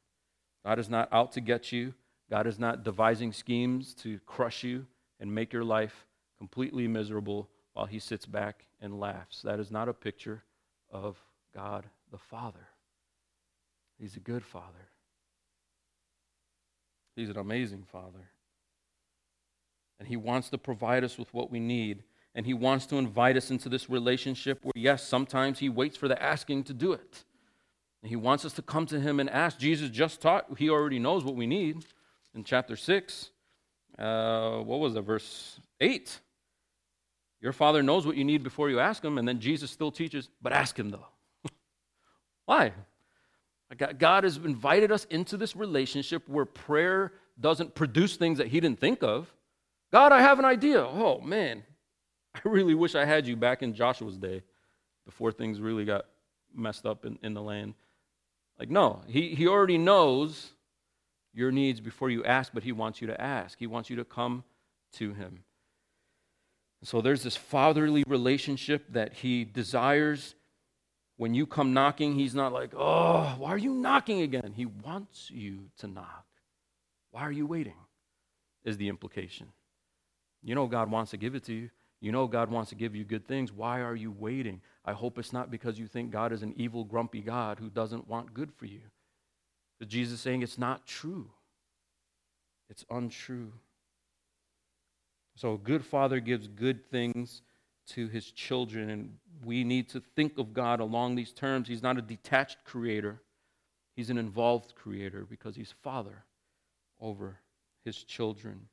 God 0.66 0.80
is 0.80 0.90
not 0.90 1.08
out 1.12 1.30
to 1.34 1.40
get 1.40 1.70
you. 1.70 1.94
God 2.28 2.48
is 2.48 2.58
not 2.58 2.82
devising 2.82 3.32
schemes 3.32 3.94
to 4.02 4.18
crush 4.26 4.64
you 4.64 4.84
and 5.20 5.32
make 5.32 5.52
your 5.52 5.62
life 5.62 6.06
completely 6.36 6.88
miserable 6.88 7.48
while 7.74 7.86
he 7.86 8.00
sits 8.00 8.26
back 8.26 8.66
and 8.80 8.98
laughs. 8.98 9.42
That 9.42 9.60
is 9.60 9.70
not 9.70 9.88
a 9.88 9.94
picture 9.94 10.42
of 10.90 11.22
God 11.54 11.84
the 12.10 12.18
Father. 12.18 12.68
He's 13.98 14.16
a 14.16 14.20
good 14.20 14.44
Father. 14.44 14.88
He's 17.16 17.30
an 17.30 17.36
amazing 17.36 17.84
Father. 17.90 18.30
And 19.98 20.06
He 20.06 20.16
wants 20.16 20.50
to 20.50 20.58
provide 20.58 21.02
us 21.02 21.18
with 21.18 21.32
what 21.34 21.50
we 21.50 21.58
need. 21.58 22.04
And 22.34 22.46
He 22.46 22.54
wants 22.54 22.86
to 22.86 22.96
invite 22.96 23.36
us 23.36 23.50
into 23.50 23.68
this 23.68 23.90
relationship 23.90 24.60
where, 24.62 24.72
yes, 24.76 25.02
sometimes 25.02 25.58
He 25.58 25.68
waits 25.68 25.96
for 25.96 26.06
the 26.06 26.22
asking 26.22 26.64
to 26.64 26.72
do 26.72 26.92
it. 26.92 27.24
And 28.02 28.08
He 28.08 28.16
wants 28.16 28.44
us 28.44 28.52
to 28.54 28.62
come 28.62 28.86
to 28.86 29.00
Him 29.00 29.18
and 29.18 29.28
ask. 29.28 29.58
Jesus 29.58 29.90
just 29.90 30.20
taught, 30.20 30.46
He 30.56 30.70
already 30.70 31.00
knows 31.00 31.24
what 31.24 31.34
we 31.34 31.48
need 31.48 31.84
in 32.34 32.44
chapter 32.44 32.76
6. 32.76 33.30
Uh, 33.98 34.58
what 34.58 34.78
was 34.78 34.94
it, 34.94 35.00
verse 35.00 35.58
8? 35.80 36.20
Your 37.40 37.52
Father 37.52 37.82
knows 37.82 38.06
what 38.06 38.16
you 38.16 38.24
need 38.24 38.44
before 38.44 38.70
you 38.70 38.78
ask 38.78 39.04
Him. 39.04 39.18
And 39.18 39.26
then 39.26 39.40
Jesus 39.40 39.72
still 39.72 39.90
teaches, 39.90 40.28
but 40.40 40.52
ask 40.52 40.78
Him 40.78 40.90
though. 40.90 41.06
Why? 42.48 42.72
God 43.98 44.24
has 44.24 44.38
invited 44.38 44.90
us 44.90 45.04
into 45.10 45.36
this 45.36 45.54
relationship 45.54 46.26
where 46.26 46.46
prayer 46.46 47.12
doesn't 47.38 47.74
produce 47.74 48.16
things 48.16 48.38
that 48.38 48.46
He 48.46 48.58
didn't 48.58 48.80
think 48.80 49.02
of. 49.02 49.30
God, 49.92 50.12
I 50.12 50.22
have 50.22 50.38
an 50.38 50.46
idea. 50.46 50.82
Oh, 50.82 51.20
man. 51.20 51.62
I 52.34 52.40
really 52.44 52.74
wish 52.74 52.94
I 52.94 53.04
had 53.04 53.26
you 53.26 53.36
back 53.36 53.62
in 53.62 53.74
Joshua's 53.74 54.16
day 54.16 54.42
before 55.04 55.30
things 55.30 55.60
really 55.60 55.84
got 55.84 56.06
messed 56.54 56.86
up 56.86 57.04
in, 57.04 57.18
in 57.22 57.34
the 57.34 57.42
land. 57.42 57.74
Like, 58.58 58.70
no, 58.70 59.02
he, 59.06 59.34
he 59.34 59.46
already 59.46 59.76
knows 59.76 60.52
your 61.34 61.52
needs 61.52 61.80
before 61.80 62.08
you 62.08 62.24
ask, 62.24 62.54
but 62.54 62.62
He 62.62 62.72
wants 62.72 63.02
you 63.02 63.08
to 63.08 63.20
ask. 63.20 63.58
He 63.58 63.66
wants 63.66 63.90
you 63.90 63.96
to 63.96 64.04
come 64.06 64.42
to 64.94 65.12
Him. 65.12 65.44
So 66.82 67.02
there's 67.02 67.24
this 67.24 67.36
fatherly 67.36 68.04
relationship 68.06 68.86
that 68.94 69.12
He 69.12 69.44
desires 69.44 70.34
when 71.18 71.34
you 71.34 71.46
come 71.46 71.74
knocking, 71.74 72.14
he's 72.14 72.34
not 72.34 72.52
like, 72.52 72.70
oh, 72.76 73.34
why 73.38 73.50
are 73.50 73.58
you 73.58 73.74
knocking 73.74 74.22
again? 74.22 74.52
He 74.54 74.66
wants 74.66 75.30
you 75.30 75.64
to 75.78 75.88
knock. 75.88 76.24
Why 77.10 77.22
are 77.22 77.32
you 77.32 77.44
waiting? 77.44 77.74
Is 78.64 78.76
the 78.76 78.88
implication. 78.88 79.48
You 80.42 80.54
know 80.54 80.68
God 80.68 80.90
wants 80.90 81.10
to 81.10 81.16
give 81.16 81.34
it 81.34 81.44
to 81.44 81.52
you. 81.52 81.70
You 82.00 82.12
know 82.12 82.28
God 82.28 82.50
wants 82.50 82.70
to 82.70 82.76
give 82.76 82.94
you 82.94 83.04
good 83.04 83.26
things. 83.26 83.52
Why 83.52 83.80
are 83.80 83.96
you 83.96 84.12
waiting? 84.12 84.60
I 84.84 84.92
hope 84.92 85.18
it's 85.18 85.32
not 85.32 85.50
because 85.50 85.76
you 85.76 85.88
think 85.88 86.12
God 86.12 86.32
is 86.32 86.44
an 86.44 86.54
evil, 86.56 86.84
grumpy 86.84 87.20
God 87.20 87.58
who 87.58 87.68
doesn't 87.68 88.06
want 88.08 88.32
good 88.32 88.52
for 88.52 88.66
you. 88.66 88.82
But 89.80 89.88
Jesus 89.88 90.14
is 90.14 90.20
saying 90.20 90.42
it's 90.42 90.58
not 90.58 90.86
true. 90.86 91.30
It's 92.70 92.84
untrue. 92.90 93.52
So 95.34 95.54
a 95.54 95.58
good 95.58 95.84
father 95.84 96.20
gives 96.20 96.46
good 96.46 96.88
things 96.90 97.42
to 97.88 98.08
his 98.08 98.30
children, 98.30 98.90
and 98.90 99.14
we 99.44 99.64
need 99.64 99.88
to 99.90 100.02
think 100.14 100.38
of 100.38 100.52
God 100.52 100.80
along 100.80 101.14
these 101.14 101.32
terms. 101.32 101.68
He's 101.68 101.82
not 101.82 101.98
a 101.98 102.02
detached 102.02 102.58
creator, 102.64 103.20
He's 103.96 104.10
an 104.10 104.18
involved 104.18 104.76
creator 104.76 105.26
because 105.28 105.56
He's 105.56 105.74
Father 105.82 106.22
over 107.00 107.40
His 107.84 107.96
children. 108.04 108.68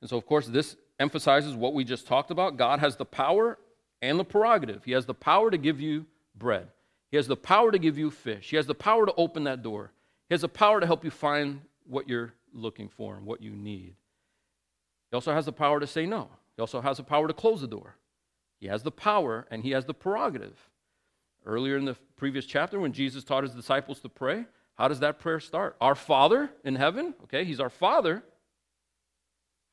And 0.00 0.10
so, 0.10 0.16
of 0.16 0.26
course, 0.26 0.48
this 0.48 0.76
emphasizes 0.98 1.54
what 1.54 1.74
we 1.74 1.84
just 1.84 2.04
talked 2.04 2.32
about. 2.32 2.56
God 2.56 2.80
has 2.80 2.96
the 2.96 3.04
power 3.04 3.56
and 4.02 4.18
the 4.18 4.24
prerogative. 4.24 4.82
He 4.84 4.90
has 4.92 5.06
the 5.06 5.14
power 5.14 5.48
to 5.52 5.58
give 5.58 5.80
you 5.80 6.06
bread, 6.36 6.66
He 7.12 7.16
has 7.16 7.28
the 7.28 7.36
power 7.36 7.70
to 7.70 7.78
give 7.78 7.96
you 7.96 8.10
fish, 8.10 8.50
He 8.50 8.56
has 8.56 8.66
the 8.66 8.74
power 8.74 9.06
to 9.06 9.14
open 9.16 9.44
that 9.44 9.62
door, 9.62 9.92
He 10.28 10.34
has 10.34 10.40
the 10.40 10.48
power 10.48 10.80
to 10.80 10.86
help 10.86 11.04
you 11.04 11.12
find 11.12 11.60
what 11.86 12.08
you're 12.08 12.34
looking 12.52 12.88
for 12.88 13.16
and 13.16 13.26
what 13.26 13.42
you 13.42 13.52
need. 13.52 13.94
He 15.10 15.14
also 15.14 15.32
has 15.32 15.46
the 15.46 15.52
power 15.52 15.78
to 15.78 15.86
say 15.86 16.04
no. 16.04 16.28
He 16.58 16.60
also 16.60 16.80
has 16.80 16.96
the 16.96 17.04
power 17.04 17.28
to 17.28 17.32
close 17.34 17.60
the 17.60 17.68
door. 17.68 17.94
He 18.58 18.66
has 18.66 18.82
the 18.82 18.90
power 18.90 19.46
and 19.48 19.62
he 19.62 19.70
has 19.70 19.84
the 19.84 19.94
prerogative. 19.94 20.58
Earlier 21.46 21.76
in 21.76 21.84
the 21.84 21.96
previous 22.16 22.46
chapter, 22.46 22.80
when 22.80 22.92
Jesus 22.92 23.22
taught 23.22 23.44
his 23.44 23.54
disciples 23.54 24.00
to 24.00 24.08
pray, 24.08 24.44
how 24.74 24.88
does 24.88 24.98
that 24.98 25.20
prayer 25.20 25.38
start? 25.38 25.76
Our 25.80 25.94
Father 25.94 26.50
in 26.64 26.74
heaven, 26.74 27.14
okay, 27.22 27.44
he's 27.44 27.60
our 27.60 27.70
Father. 27.70 28.24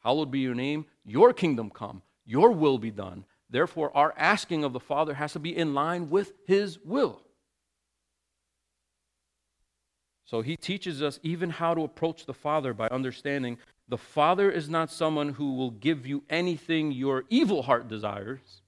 Hallowed 0.03 0.29
be 0.29 0.41
your 0.41 0.53
name, 0.53 0.85
your 1.03 1.33
kingdom 1.33 1.71
come, 1.71 2.03
your 2.23 2.51
will 2.51 2.77
be 2.77 2.91
done. 2.91 3.25
Therefore, 3.49 3.89
our 3.97 4.13
asking 4.15 4.63
of 4.63 4.71
the 4.71 4.79
Father 4.79 5.15
has 5.15 5.33
to 5.33 5.39
be 5.39 5.57
in 5.57 5.73
line 5.73 6.11
with 6.11 6.33
his 6.45 6.77
will. 6.85 7.19
So 10.25 10.41
he 10.41 10.55
teaches 10.55 11.01
us 11.01 11.19
even 11.23 11.49
how 11.49 11.73
to 11.73 11.81
approach 11.81 12.27
the 12.27 12.33
Father 12.35 12.75
by 12.75 12.89
understanding 12.89 13.57
the 13.87 13.97
Father 13.97 14.49
is 14.49 14.69
not 14.69 14.91
someone 14.91 15.29
who 15.29 15.53
will 15.55 15.71
give 15.71 16.07
you 16.07 16.23
anything 16.29 16.91
your 16.91 17.23
evil 17.29 17.63
heart 17.63 17.87
desires 17.87 18.61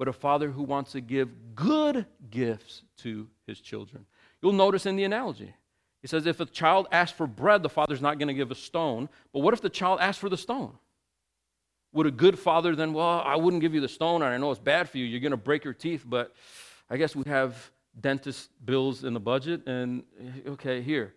but 0.00 0.08
a 0.08 0.14
father 0.14 0.50
who 0.50 0.62
wants 0.62 0.92
to 0.92 1.02
give 1.02 1.28
good 1.54 2.06
gifts 2.30 2.84
to 2.96 3.28
his 3.46 3.60
children. 3.60 4.06
You'll 4.40 4.54
notice 4.54 4.86
in 4.86 4.96
the 4.96 5.04
analogy, 5.04 5.52
he 6.00 6.08
says, 6.08 6.24
if 6.24 6.40
a 6.40 6.46
child 6.46 6.88
asks 6.90 7.14
for 7.14 7.26
bread, 7.26 7.62
the 7.62 7.68
father's 7.68 8.00
not 8.00 8.18
going 8.18 8.28
to 8.28 8.34
give 8.34 8.50
a 8.50 8.54
stone. 8.54 9.10
But 9.34 9.40
what 9.40 9.52
if 9.52 9.60
the 9.60 9.68
child 9.68 10.00
asks 10.00 10.18
for 10.18 10.30
the 10.30 10.38
stone? 10.38 10.72
Would 11.92 12.06
a 12.06 12.10
good 12.10 12.38
father 12.38 12.74
then, 12.74 12.94
well, 12.94 13.22
I 13.22 13.36
wouldn't 13.36 13.60
give 13.60 13.74
you 13.74 13.82
the 13.82 13.88
stone, 13.88 14.22
and 14.22 14.32
I 14.32 14.38
know 14.38 14.50
it's 14.50 14.58
bad 14.58 14.88
for 14.88 14.96
you. 14.96 15.04
You're 15.04 15.20
going 15.20 15.32
to 15.32 15.36
break 15.36 15.64
your 15.64 15.74
teeth, 15.74 16.06
but 16.08 16.34
I 16.88 16.96
guess 16.96 17.14
we 17.14 17.24
have 17.26 17.70
dentist 18.00 18.48
bills 18.64 19.04
in 19.04 19.12
the 19.12 19.20
budget, 19.20 19.66
and 19.66 20.02
okay, 20.46 20.80
here. 20.80 21.12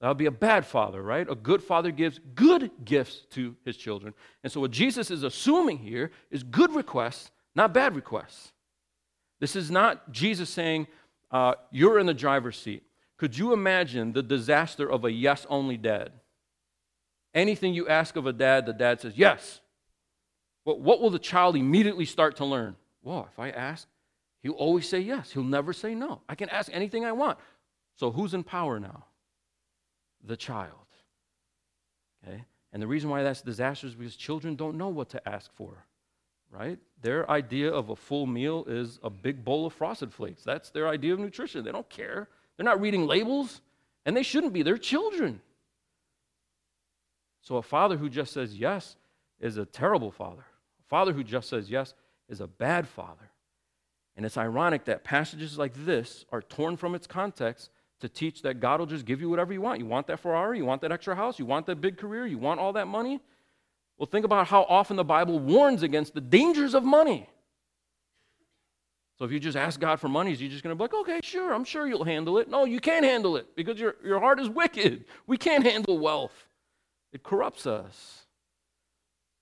That 0.00 0.08
would 0.08 0.18
be 0.18 0.26
a 0.26 0.30
bad 0.30 0.66
father, 0.66 1.02
right? 1.02 1.28
A 1.28 1.34
good 1.34 1.62
father 1.62 1.90
gives 1.90 2.20
good 2.34 2.70
gifts 2.84 3.22
to 3.30 3.56
his 3.64 3.76
children. 3.76 4.12
And 4.42 4.52
so, 4.52 4.60
what 4.60 4.70
Jesus 4.70 5.10
is 5.10 5.22
assuming 5.22 5.78
here 5.78 6.10
is 6.30 6.42
good 6.42 6.74
requests, 6.74 7.30
not 7.54 7.72
bad 7.72 7.96
requests. 7.96 8.52
This 9.40 9.56
is 9.56 9.70
not 9.70 10.12
Jesus 10.12 10.50
saying, 10.50 10.86
uh, 11.30 11.54
You're 11.70 11.98
in 11.98 12.06
the 12.06 12.14
driver's 12.14 12.58
seat. 12.58 12.82
Could 13.16 13.38
you 13.38 13.54
imagine 13.54 14.12
the 14.12 14.22
disaster 14.22 14.90
of 14.90 15.04
a 15.06 15.12
yes 15.12 15.46
only 15.48 15.78
dad? 15.78 16.12
Anything 17.34 17.72
you 17.72 17.88
ask 17.88 18.16
of 18.16 18.26
a 18.26 18.32
dad, 18.32 18.66
the 18.66 18.74
dad 18.74 19.00
says, 19.00 19.14
Yes. 19.16 19.60
Well, 20.66 20.78
what 20.78 21.00
will 21.00 21.10
the 21.10 21.18
child 21.18 21.56
immediately 21.56 22.04
start 22.04 22.36
to 22.36 22.44
learn? 22.44 22.76
Well, 23.02 23.28
if 23.32 23.38
I 23.38 23.50
ask, 23.50 23.86
he'll 24.42 24.52
always 24.52 24.88
say 24.88 24.98
yes. 24.98 25.30
He'll 25.30 25.44
never 25.44 25.72
say 25.72 25.94
no. 25.94 26.20
I 26.28 26.34
can 26.34 26.48
ask 26.50 26.70
anything 26.74 27.04
I 27.04 27.12
want. 27.12 27.38
So, 27.94 28.10
who's 28.10 28.34
in 28.34 28.44
power 28.44 28.78
now? 28.78 29.04
The 30.26 30.36
child. 30.36 30.72
Okay? 32.22 32.44
And 32.72 32.82
the 32.82 32.86
reason 32.86 33.08
why 33.08 33.22
that's 33.22 33.42
disastrous 33.42 33.92
is 33.92 33.96
because 33.96 34.16
children 34.16 34.56
don't 34.56 34.76
know 34.76 34.88
what 34.88 35.08
to 35.10 35.28
ask 35.28 35.52
for, 35.54 35.86
right? 36.50 36.78
Their 37.00 37.30
idea 37.30 37.70
of 37.70 37.90
a 37.90 37.96
full 37.96 38.26
meal 38.26 38.64
is 38.66 38.98
a 39.02 39.10
big 39.10 39.44
bowl 39.44 39.66
of 39.66 39.72
frosted 39.72 40.12
flakes. 40.12 40.42
That's 40.42 40.70
their 40.70 40.88
idea 40.88 41.14
of 41.14 41.20
nutrition. 41.20 41.64
They 41.64 41.72
don't 41.72 41.88
care. 41.88 42.28
They're 42.56 42.64
not 42.64 42.80
reading 42.80 43.06
labels, 43.06 43.60
and 44.04 44.16
they 44.16 44.22
shouldn't 44.22 44.52
be. 44.52 44.62
They're 44.62 44.78
children. 44.78 45.40
So 47.40 47.56
a 47.56 47.62
father 47.62 47.96
who 47.96 48.10
just 48.10 48.32
says 48.32 48.56
yes 48.56 48.96
is 49.38 49.56
a 49.56 49.64
terrible 49.64 50.10
father. 50.10 50.44
A 50.80 50.88
father 50.88 51.12
who 51.12 51.22
just 51.22 51.48
says 51.48 51.70
yes 51.70 51.94
is 52.28 52.40
a 52.40 52.46
bad 52.46 52.88
father. 52.88 53.30
And 54.16 54.26
it's 54.26 54.36
ironic 54.36 54.86
that 54.86 55.04
passages 55.04 55.58
like 55.58 55.72
this 55.84 56.24
are 56.32 56.42
torn 56.42 56.76
from 56.76 56.94
its 56.94 57.06
context 57.06 57.70
to 58.00 58.08
teach 58.08 58.42
that 58.42 58.60
God 58.60 58.80
will 58.80 58.86
just 58.86 59.06
give 59.06 59.20
you 59.20 59.30
whatever 59.30 59.52
you 59.52 59.60
want. 59.60 59.78
You 59.78 59.86
want 59.86 60.06
that 60.08 60.20
Ferrari, 60.20 60.58
you 60.58 60.64
want 60.64 60.82
that 60.82 60.92
extra 60.92 61.14
house, 61.14 61.38
you 61.38 61.46
want 61.46 61.66
that 61.66 61.80
big 61.80 61.96
career, 61.96 62.26
you 62.26 62.38
want 62.38 62.60
all 62.60 62.72
that 62.74 62.88
money. 62.88 63.20
Well, 63.98 64.06
think 64.06 64.24
about 64.24 64.46
how 64.48 64.64
often 64.68 64.96
the 64.96 65.04
Bible 65.04 65.38
warns 65.38 65.82
against 65.82 66.14
the 66.14 66.20
dangers 66.20 66.74
of 66.74 66.84
money. 66.84 67.28
So 69.18 69.24
if 69.24 69.32
you 69.32 69.40
just 69.40 69.56
ask 69.56 69.80
God 69.80 69.98
for 69.98 70.08
money, 70.08 70.32
is 70.32 70.40
he 70.40 70.48
just 70.48 70.62
going 70.62 70.72
to 70.72 70.76
be 70.76 70.84
like, 70.84 70.92
okay, 70.92 71.20
sure, 71.22 71.54
I'm 71.54 71.64
sure 71.64 71.86
you'll 71.86 72.04
handle 72.04 72.36
it? 72.36 72.50
No, 72.50 72.66
you 72.66 72.80
can't 72.80 73.04
handle 73.04 73.38
it 73.38 73.56
because 73.56 73.80
your, 73.80 73.96
your 74.04 74.20
heart 74.20 74.38
is 74.38 74.50
wicked. 74.50 75.06
We 75.26 75.38
can't 75.38 75.64
handle 75.64 75.98
wealth, 75.98 76.46
it 77.12 77.22
corrupts 77.22 77.66
us. 77.66 78.24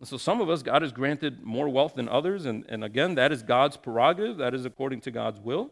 And 0.00 0.08
so 0.08 0.16
some 0.16 0.40
of 0.40 0.50
us, 0.50 0.62
God 0.62 0.82
has 0.82 0.92
granted 0.92 1.42
more 1.42 1.68
wealth 1.68 1.94
than 1.94 2.08
others. 2.08 2.46
And, 2.46 2.64
and 2.68 2.84
again, 2.84 3.14
that 3.14 3.32
is 3.32 3.42
God's 3.42 3.76
prerogative, 3.76 4.36
that 4.36 4.54
is 4.54 4.66
according 4.66 5.00
to 5.02 5.10
God's 5.10 5.40
will. 5.40 5.70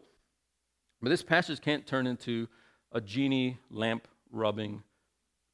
But 1.01 1.11
this 1.11 1.23
passage 1.23 1.61
can't 1.61 1.87
turn 1.87 2.07
into 2.07 2.49
a 2.93 3.01
genie 3.01 3.59
lamp 3.71 4.07
rubbing 4.31 4.83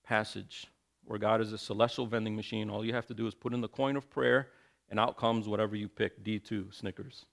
passage 0.05 0.67
where 1.05 1.19
God 1.19 1.41
is 1.41 1.53
a 1.53 1.59
celestial 1.59 2.07
vending 2.07 2.37
machine. 2.37 2.69
All 2.69 2.85
you 2.85 2.93
have 2.93 3.07
to 3.07 3.15
do 3.15 3.27
is 3.27 3.35
put 3.35 3.55
in 3.55 3.61
the 3.61 3.69
coin 3.69 3.97
of 3.97 4.11
prayer, 4.11 4.49
and 4.91 5.01
out 5.01 5.17
comes 5.17 5.49
whatever 5.49 5.75
you 5.75 5.89
pick 5.89 6.23
D2, 6.23 6.75
Snickers 6.75 7.25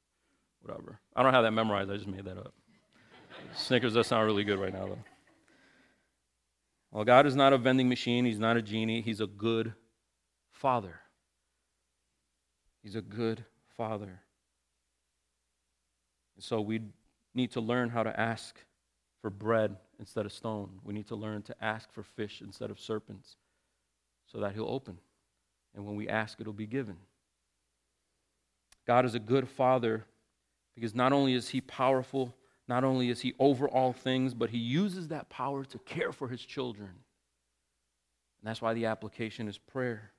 whatever. 0.66 1.00
I 1.16 1.24
don't 1.24 1.34
have 1.34 1.44
that 1.44 1.52
memorized. 1.52 1.92
I 1.92 1.96
just 1.96 2.08
made 2.08 2.26
that 2.26 2.38
up. 2.38 2.54
Snickers 3.54 3.94
does 3.94 4.08
sound 4.08 4.26
really 4.26 4.44
good 4.44 4.60
right 4.60 4.74
now, 4.74 4.88
though. 4.88 5.04
Well, 6.92 7.04
God 7.04 7.26
is 7.26 7.36
not 7.36 7.54
a 7.54 7.58
vending 7.58 7.90
machine. 7.90 8.26
He's 8.26 8.40
not 8.40 8.58
a 8.58 8.62
genie. 8.62 9.02
He's 9.02 9.22
a 9.22 9.28
good 9.28 9.74
father. 10.52 11.00
He's 12.82 12.96
a 12.96 13.02
good 13.02 13.46
father. 13.78 14.22
And 16.36 16.44
so 16.44 16.62
we 16.62 16.82
need 17.34 17.52
to 17.52 17.62
learn 17.62 17.90
how 17.90 18.04
to 18.04 18.20
ask 18.20 18.58
for 19.22 19.30
bread 19.30 19.76
instead 20.00 20.26
of 20.26 20.32
stone. 20.32 20.80
We 20.84 20.94
need 20.94 21.08
to 21.08 21.16
learn 21.16 21.42
to 21.44 21.56
ask 21.64 21.92
for 21.92 22.04
fish 22.04 22.42
instead 22.42 22.72
of 22.72 22.80
serpents 22.80 23.38
so 24.26 24.40
that 24.40 24.54
He'll 24.54 24.70
open. 24.70 24.98
And 25.76 25.86
when 25.86 25.96
we 25.96 26.08
ask, 26.08 26.40
it'll 26.40 26.54
be 26.54 26.68
given. 26.68 26.98
God 28.88 29.06
is 29.06 29.16
a 29.16 29.20
good 29.20 29.50
father 29.50 30.06
because 30.76 30.94
not 30.94 31.14
only 31.14 31.34
is 31.34 31.50
he 31.50 31.62
powerful, 31.62 32.34
not 32.68 32.84
only 32.84 33.10
is 33.10 33.22
he 33.22 33.34
over 33.40 33.68
all 33.68 33.94
things, 33.94 34.34
but 34.34 34.50
he 34.50 34.58
uses 34.58 35.08
that 35.08 35.30
power 35.30 35.64
to 35.66 35.80
care 35.80 36.12
for 36.12 36.28
his 36.28 36.42
children. 36.42 36.90
And 36.90 38.50
that's 38.50 38.62
why 38.62 38.74
the 38.74 38.86
application 38.86 39.48
is 39.48 39.58
prayer. 39.58 40.12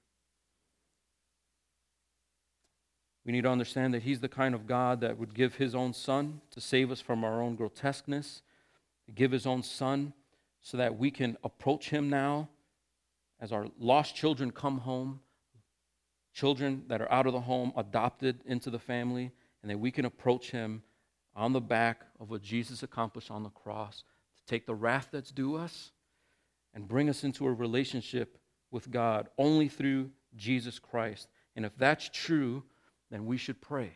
We 3.25 3.33
need 3.33 3.43
to 3.43 3.51
understand 3.51 3.93
that 3.95 4.03
he's 4.03 4.21
the 4.21 4.29
kind 4.29 4.55
of 4.55 4.67
God 4.67 5.01
that 5.01 5.19
would 5.19 5.35
give 5.35 5.57
his 5.57 5.75
own 5.75 5.93
son 5.93 6.41
to 6.53 6.61
save 6.61 6.93
us 6.93 7.01
from 7.01 7.25
our 7.25 7.43
own 7.43 7.57
grotesqueness, 7.57 8.43
to 9.07 9.13
give 9.13 9.33
his 9.33 9.47
own 9.47 9.63
son 9.63 10.13
so 10.61 10.77
that 10.77 10.99
we 10.99 11.11
can 11.11 11.37
approach 11.45 11.91
him 11.91 12.11
now 12.11 12.49
as 13.41 13.53
our 13.53 13.67
lost 13.79 14.15
children 14.15 14.51
come 14.51 14.79
home, 14.79 15.21
children 16.33 16.85
that 16.89 17.01
are 17.01 17.11
out 17.13 17.27
of 17.27 17.33
the 17.33 17.41
home, 17.41 17.73
adopted 17.77 18.41
into 18.47 18.71
the 18.71 18.79
family 18.79 19.31
and 19.63 19.71
that 19.71 19.79
we 19.79 19.91
can 19.91 20.05
approach 20.05 20.51
him 20.51 20.83
on 21.35 21.53
the 21.53 21.61
back 21.61 22.03
of 22.19 22.31
what 22.31 22.43
Jesus 22.43 22.83
accomplished 22.83 23.31
on 23.31 23.43
the 23.43 23.51
cross 23.51 24.05
to 24.37 24.45
take 24.47 24.67
the 24.67 24.75
wrath 24.75 25.09
that's 25.13 25.31
due 25.31 25.57
us 25.57 25.93
and 26.75 26.89
bring 26.89 27.09
us 27.09 27.25
into 27.25 27.47
a 27.47 27.53
relationship 27.53 28.39
with 28.71 28.91
God 28.91 29.29
only 29.39 29.69
through 29.69 30.11
Jesus 30.35 30.79
Christ. 30.79 31.29
And 31.55 31.65
if 31.65 31.77
that's 31.77 32.11
true, 32.13 32.65
then 33.11 33.27
we 33.27 33.37
should 33.37 33.61
pray. 33.61 33.93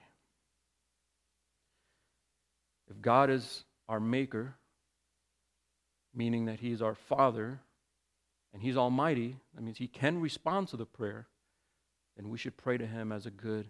If 2.89 3.01
God 3.01 3.31
is 3.31 3.65
our 3.89 4.01
maker, 4.01 4.55
meaning 6.15 6.47
that 6.47 6.61
He's 6.61 6.83
our 6.83 6.95
Father 6.95 7.61
and 8.53 8.63
He's 8.63 8.77
Almighty, 8.77 9.37
that 9.55 9.63
means 9.63 9.79
He 9.79 9.89
can 9.89 10.21
respond 10.21 10.69
to 10.69 10.77
the 10.77 10.87
prayer, 10.87 11.29
then 12.17 12.29
we 12.29 12.39
should 12.39 12.57
pray 12.57 12.79
to 12.79 12.87
Him 12.87 13.13
as 13.13 13.27
a 13.27 13.31
good 13.31 13.69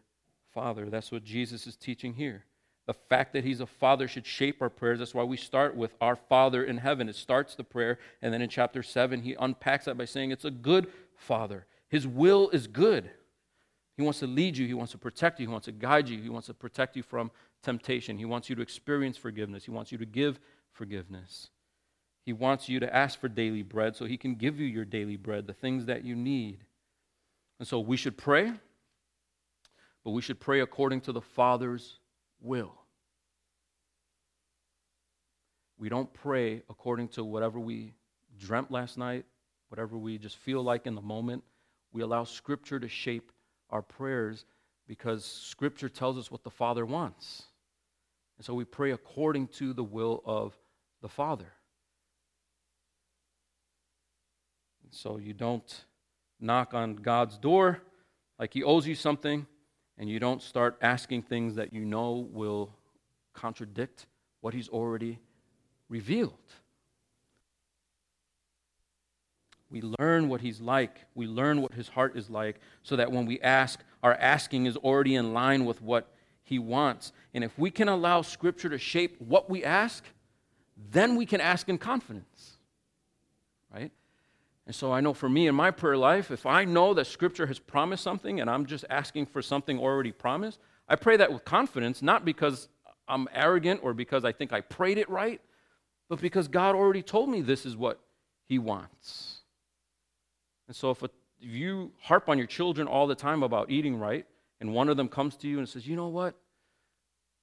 Father. 0.53 0.88
That's 0.88 1.12
what 1.12 1.24
Jesus 1.24 1.66
is 1.66 1.76
teaching 1.76 2.14
here. 2.14 2.44
The 2.87 2.94
fact 2.94 3.33
that 3.35 3.44
He's 3.44 3.61
a 3.61 3.66
Father 3.66 4.09
should 4.09 4.26
shape 4.26 4.61
our 4.62 4.70
prayers. 4.70 4.98
That's 4.98 5.14
why 5.14 5.22
we 5.22 5.37
start 5.37 5.76
with 5.76 5.94
our 6.00 6.16
Father 6.16 6.64
in 6.64 6.79
heaven. 6.79 7.09
It 7.09 7.16
starts 7.16 7.55
the 7.55 7.64
prayer. 7.64 7.98
And 8.22 8.33
then 8.33 8.42
in 8.42 8.48
chapter 8.48 8.83
7, 8.83 9.22
He 9.22 9.37
unpacks 9.38 9.85
that 9.85 9.98
by 9.98 10.07
saying 10.07 10.31
it's 10.31 10.44
a 10.44 10.50
good 10.50 10.88
Father. 11.16 11.66
His 11.88 12.07
will 12.07 12.48
is 12.50 12.66
good. 12.66 13.11
He 13.96 14.03
wants 14.03 14.20
to 14.20 14.26
lead 14.26 14.57
you, 14.57 14.66
He 14.66 14.74
wants 14.74 14.92
to 14.92 14.98
protect 14.98 15.40
you, 15.40 15.46
He 15.46 15.53
wants 15.53 15.66
to 15.66 15.72
guide 15.72 16.09
you, 16.09 16.22
He 16.22 16.31
wants 16.31 16.46
to 16.46 16.55
protect 16.55 16.96
you 16.96 17.03
from 17.03 17.31
temptation. 17.62 18.16
He 18.16 18.24
wants 18.24 18.48
you 18.48 18.57
to 18.57 18.62
experience 18.62 19.18
forgiveness, 19.18 19.66
He 19.66 19.70
wants 19.70 19.92
you 19.92 19.98
to 19.98 20.07
give 20.07 20.40
forgiveness. 20.72 21.50
He 22.24 22.33
wants 22.33 22.68
you 22.68 22.80
to 22.80 22.94
ask 22.94 23.18
for 23.18 23.28
daily 23.28 23.62
bread 23.62 23.96
so 23.96 24.04
He 24.04 24.16
can 24.16 24.35
give 24.35 24.61
you 24.61 24.66
your 24.66 24.85
daily 24.85 25.16
bread, 25.16 25.46
the 25.46 25.52
things 25.52 25.87
that 25.87 26.04
you 26.04 26.14
need. 26.14 26.64
And 27.59 27.66
so 27.66 27.80
we 27.80 27.96
should 27.96 28.16
pray 28.16 28.52
but 30.04 30.11
we 30.11 30.22
should 30.22 30.40
pray 30.40 30.61
according 30.61 31.02
to 31.02 31.12
the 31.12 31.20
Father's 31.20 31.98
will. 32.40 32.72
We 35.78 35.88
don't 35.88 36.12
pray 36.12 36.62
according 36.68 37.09
to 37.09 37.24
whatever 37.24 37.59
we 37.59 37.94
dreamt 38.38 38.70
last 38.70 38.98
night, 38.98 39.24
whatever 39.68 39.96
we 39.96 40.18
just 40.18 40.37
feel 40.37 40.62
like 40.62 40.87
in 40.87 40.94
the 40.94 41.00
moment. 41.00 41.42
We 41.92 42.02
allow 42.02 42.24
Scripture 42.24 42.78
to 42.78 42.88
shape 42.88 43.33
our 43.70 43.83
prayers 43.83 44.44
because 44.87 45.24
Scripture 45.24 45.88
tells 45.88 46.18
us 46.18 46.30
what 46.30 46.44
the 46.44 46.50
Father 46.50 46.85
wants. 46.85 47.44
And 48.38 48.44
so 48.44 48.54
we 48.54 48.64
pray 48.64 48.92
according 48.92 49.48
to 49.48 49.72
the 49.72 49.85
will 49.85 50.22
of 50.24 50.56
the 51.02 51.09
Father. 51.09 51.52
So 54.90 55.18
you 55.18 55.33
don't 55.33 55.85
knock 56.40 56.74
on 56.74 56.96
God's 56.96 57.38
door 57.38 57.81
like 58.38 58.55
He 58.55 58.62
owes 58.62 58.87
you 58.87 58.94
something 58.94 59.46
and 60.00 60.09
you 60.09 60.18
don't 60.18 60.40
start 60.40 60.79
asking 60.81 61.22
things 61.22 61.57
that 61.57 61.74
you 61.74 61.85
know 61.85 62.26
will 62.33 62.70
contradict 63.35 64.07
what 64.40 64.55
he's 64.55 64.68
already 64.68 65.18
revealed. 65.90 66.33
We 69.70 69.83
learn 69.98 70.31
what 70.31 70.40
he's 70.40 70.61
like. 70.61 71.05
We 71.14 71.26
learn 71.26 71.61
what 71.61 71.74
his 71.74 71.88
heart 71.88 72.16
is 72.16 72.31
like 72.31 72.61
so 72.83 72.96
that 72.96 73.12
when 73.12 73.26
we 73.26 73.40
ask, 73.40 73.81
our 74.03 74.14
asking 74.14 74.64
is 74.64 74.76
already 74.79 75.14
in 75.14 75.35
line 75.35 75.66
with 75.66 75.83
what 75.83 76.12
he 76.42 76.59
wants. 76.59 77.12
And 77.35 77.44
if 77.44 77.57
we 77.59 77.70
can 77.70 77.88
allow 77.88 78.22
scripture 78.22 78.70
to 78.70 78.79
shape 78.79 79.20
what 79.20 79.50
we 79.50 79.62
ask, 79.62 80.03
then 80.90 81.14
we 81.14 81.26
can 81.26 81.42
ask 81.42 81.68
in 81.68 81.76
confidence. 81.76 82.57
Right? 83.72 83.92
And 84.66 84.75
so 84.75 84.92
I 84.92 85.01
know 85.01 85.14
for 85.14 85.29
me 85.29 85.46
in 85.46 85.55
my 85.55 85.70
prayer 85.70 85.96
life, 85.96 86.31
if 86.31 86.46
I 86.46 86.64
know 86.64 86.94
that 86.94 87.07
Scripture 87.07 87.46
has 87.46 87.59
promised 87.59 88.05
something 88.05 88.40
and 88.40 88.49
I'm 88.49 88.66
just 88.66 88.85
asking 88.88 89.27
for 89.27 89.42
something 89.42 89.79
already 89.79 90.12
promised, 90.12 90.61
I 90.88 90.96
pray 90.96 91.16
that 91.16 91.33
with 91.33 91.44
confidence, 91.44 92.03
not 92.03 92.25
because 92.25 92.68
I'm 93.09 93.29
arrogant 93.35 93.81
or 93.83 93.94
because 93.94 94.25
I 94.25 94.33
think 94.33 94.53
I 94.53 94.61
prayed 94.61 94.99
it 94.99 95.09
right, 95.09 95.40
but 96.09 96.20
because 96.20 96.46
God 96.46 96.75
already 96.75 97.03
told 97.03 97.29
me 97.31 97.40
this 97.40 97.66
is 97.66 97.77
what 97.77 98.01
He 98.46 98.59
wants. 98.59 99.38
And 100.68 100.77
so 100.77 100.90
if 100.90 101.03
a 101.03 101.11
if 101.40 101.49
you 101.49 101.92
harp 102.03 102.29
on 102.29 102.38
your 102.38 102.46
children 102.46 102.87
all 102.87 103.07
the 103.07 103.14
time 103.14 103.42
about 103.42 103.70
eating 103.70 103.99
right, 103.99 104.27
and 104.61 104.75
one 104.75 104.88
of 104.88 104.96
them 104.96 105.09
comes 105.09 105.37
to 105.37 105.49
you 105.49 105.59
and 105.59 105.68
says, 105.68 105.87
you 105.87 105.96
know 105.96 106.09
what? 106.09 106.35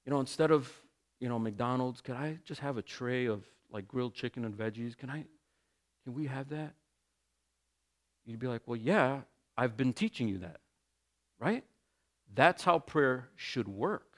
You 0.06 0.12
know, 0.12 0.19
instead 0.19 0.51
of, 0.51 0.71
you 1.19 1.27
know, 1.27 1.39
McDonald's, 1.39 1.99
could 2.01 2.15
I 2.15 2.38
just 2.45 2.62
have 2.62 2.77
a 2.77 2.82
tray 2.82 3.25
of 3.25 3.43
like 3.71 3.88
grilled 3.88 4.13
chicken 4.13 4.45
and 4.45 4.56
veggies? 4.56 4.95
Can 4.95 5.10
I, 5.10 5.25
can 6.03 6.13
we 6.13 6.27
have 6.27 6.49
that? 6.49 6.73
You'd 8.27 8.39
be 8.39 8.47
like, 8.47 8.61
well, 8.67 8.75
yeah, 8.75 9.21
I've 9.57 9.75
been 9.75 9.93
teaching 9.93 10.27
you 10.27 10.37
that, 10.39 10.59
right? 11.39 11.63
That's 12.35 12.63
how 12.63 12.77
prayer 12.77 13.29
should 13.35 13.67
work. 13.67 14.17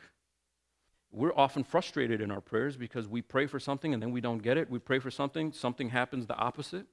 We're 1.12 1.34
often 1.34 1.64
frustrated 1.64 2.20
in 2.20 2.32
our 2.32 2.42
prayers 2.42 2.76
because 2.76 3.08
we 3.08 3.22
pray 3.22 3.48
for 3.48 3.60
something 3.60 3.94
and 3.94 4.04
then 4.04 4.12
we 4.12 4.20
don't 4.20 4.40
get 4.40 4.58
it. 4.58 4.70
We 4.70 4.80
pray 4.80 5.00
for 5.00 5.10
something, 5.10 5.54
something 5.54 5.90
happens 5.90 6.28
the 6.28 6.36
opposite, 6.36 6.86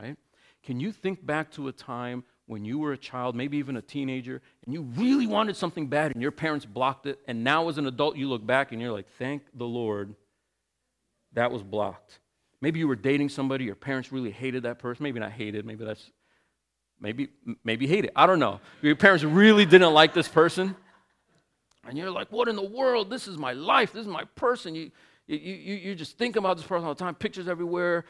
right? 0.00 0.16
Can 0.62 0.80
you 0.80 0.92
think 0.92 1.24
back 1.24 1.50
to 1.52 1.68
a 1.68 1.72
time 1.72 2.24
when 2.46 2.64
you 2.64 2.78
were 2.78 2.92
a 2.92 2.98
child, 2.98 3.36
maybe 3.36 3.58
even 3.58 3.76
a 3.76 3.82
teenager, 3.82 4.40
and 4.64 4.74
you 4.74 4.82
really 4.82 5.26
wanted 5.26 5.56
something 5.56 5.86
bad 5.86 6.12
and 6.12 6.22
your 6.22 6.30
parents 6.30 6.64
blocked 6.64 7.06
it, 7.06 7.18
and 7.28 7.44
now 7.44 7.68
as 7.68 7.78
an 7.78 7.86
adult 7.86 8.16
you 8.16 8.28
look 8.28 8.44
back 8.46 8.72
and 8.72 8.80
you're 8.80 8.92
like, 8.92 9.08
thank 9.18 9.42
the 9.54 9.66
Lord 9.66 10.14
that 11.32 11.50
was 11.50 11.62
blocked. 11.62 12.20
Maybe 12.60 12.80
you 12.80 12.88
were 12.88 12.96
dating 12.96 13.28
somebody, 13.28 13.64
your 13.64 13.74
parents 13.74 14.10
really 14.10 14.30
hated 14.30 14.64
that 14.64 14.78
person. 14.78 15.04
Maybe 15.04 15.20
not 15.20 15.32
hated, 15.32 15.64
maybe 15.64 15.84
that's, 15.84 16.10
maybe, 17.00 17.28
maybe 17.64 17.86
hate 17.86 18.04
it. 18.04 18.12
I 18.14 18.26
don't 18.26 18.38
know. 18.38 18.60
Your 18.82 18.96
parents 18.96 19.24
really 19.24 19.66
didn't 19.66 19.92
like 19.92 20.14
this 20.14 20.28
person. 20.28 20.76
And 21.86 21.96
you're 21.96 22.10
like, 22.10 22.30
what 22.30 22.48
in 22.48 22.56
the 22.56 22.62
world? 22.62 23.10
This 23.10 23.28
is 23.28 23.38
my 23.38 23.52
life. 23.52 23.92
This 23.92 24.02
is 24.02 24.08
my 24.08 24.24
person. 24.34 24.74
You, 24.74 24.90
you, 25.26 25.38
you, 25.38 25.74
you 25.74 25.94
just 25.94 26.18
think 26.18 26.36
about 26.36 26.56
this 26.56 26.66
person 26.66 26.86
all 26.86 26.94
the 26.94 26.98
time, 26.98 27.14
pictures 27.14 27.48
everywhere 27.48 28.04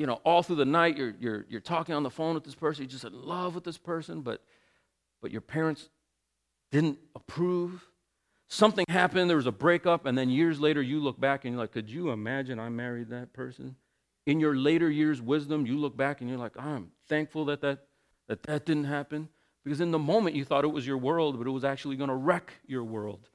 you 0.00 0.06
know, 0.06 0.18
all 0.24 0.42
through 0.42 0.56
the 0.56 0.64
night, 0.64 0.96
you're, 0.96 1.14
you're, 1.20 1.44
you're 1.50 1.60
talking 1.60 1.94
on 1.94 2.02
the 2.02 2.10
phone 2.10 2.32
with 2.32 2.42
this 2.42 2.54
person, 2.54 2.84
you're 2.84 2.90
just 2.90 3.04
in 3.04 3.12
love 3.12 3.54
with 3.54 3.64
this 3.64 3.76
person, 3.76 4.22
but, 4.22 4.42
but 5.20 5.30
your 5.30 5.42
parents 5.42 5.90
didn't 6.72 6.98
approve. 7.14 7.86
Something 8.48 8.86
happened, 8.88 9.28
there 9.28 9.36
was 9.36 9.44
a 9.44 9.52
breakup, 9.52 10.06
and 10.06 10.16
then 10.16 10.30
years 10.30 10.58
later 10.58 10.80
you 10.80 11.00
look 11.00 11.20
back 11.20 11.44
and 11.44 11.52
you're 11.52 11.60
like, 11.60 11.72
could 11.72 11.90
you 11.90 12.12
imagine 12.12 12.58
I 12.58 12.70
married 12.70 13.10
that 13.10 13.34
person? 13.34 13.76
In 14.24 14.40
your 14.40 14.56
later 14.56 14.90
years' 14.90 15.20
wisdom, 15.20 15.66
you 15.66 15.76
look 15.76 15.98
back 15.98 16.22
and 16.22 16.30
you're 16.30 16.38
like, 16.38 16.56
I'm 16.56 16.92
thankful 17.06 17.44
that 17.44 17.60
that, 17.60 17.80
that, 18.30 18.42
that 18.44 18.64
didn't 18.64 18.84
happen. 18.84 19.28
Because 19.62 19.82
in 19.82 19.90
the 19.90 19.98
moment 19.98 20.36
you 20.36 20.44
thought 20.44 20.64
it 20.64 20.68
was 20.72 20.86
your 20.86 20.96
world, 20.96 21.36
but 21.36 21.46
it 21.46 21.50
was 21.50 21.64
actually 21.64 21.96
going 21.96 22.08
to 22.08 22.14
wreck 22.14 22.54
your 22.66 22.82
world. 22.82 23.28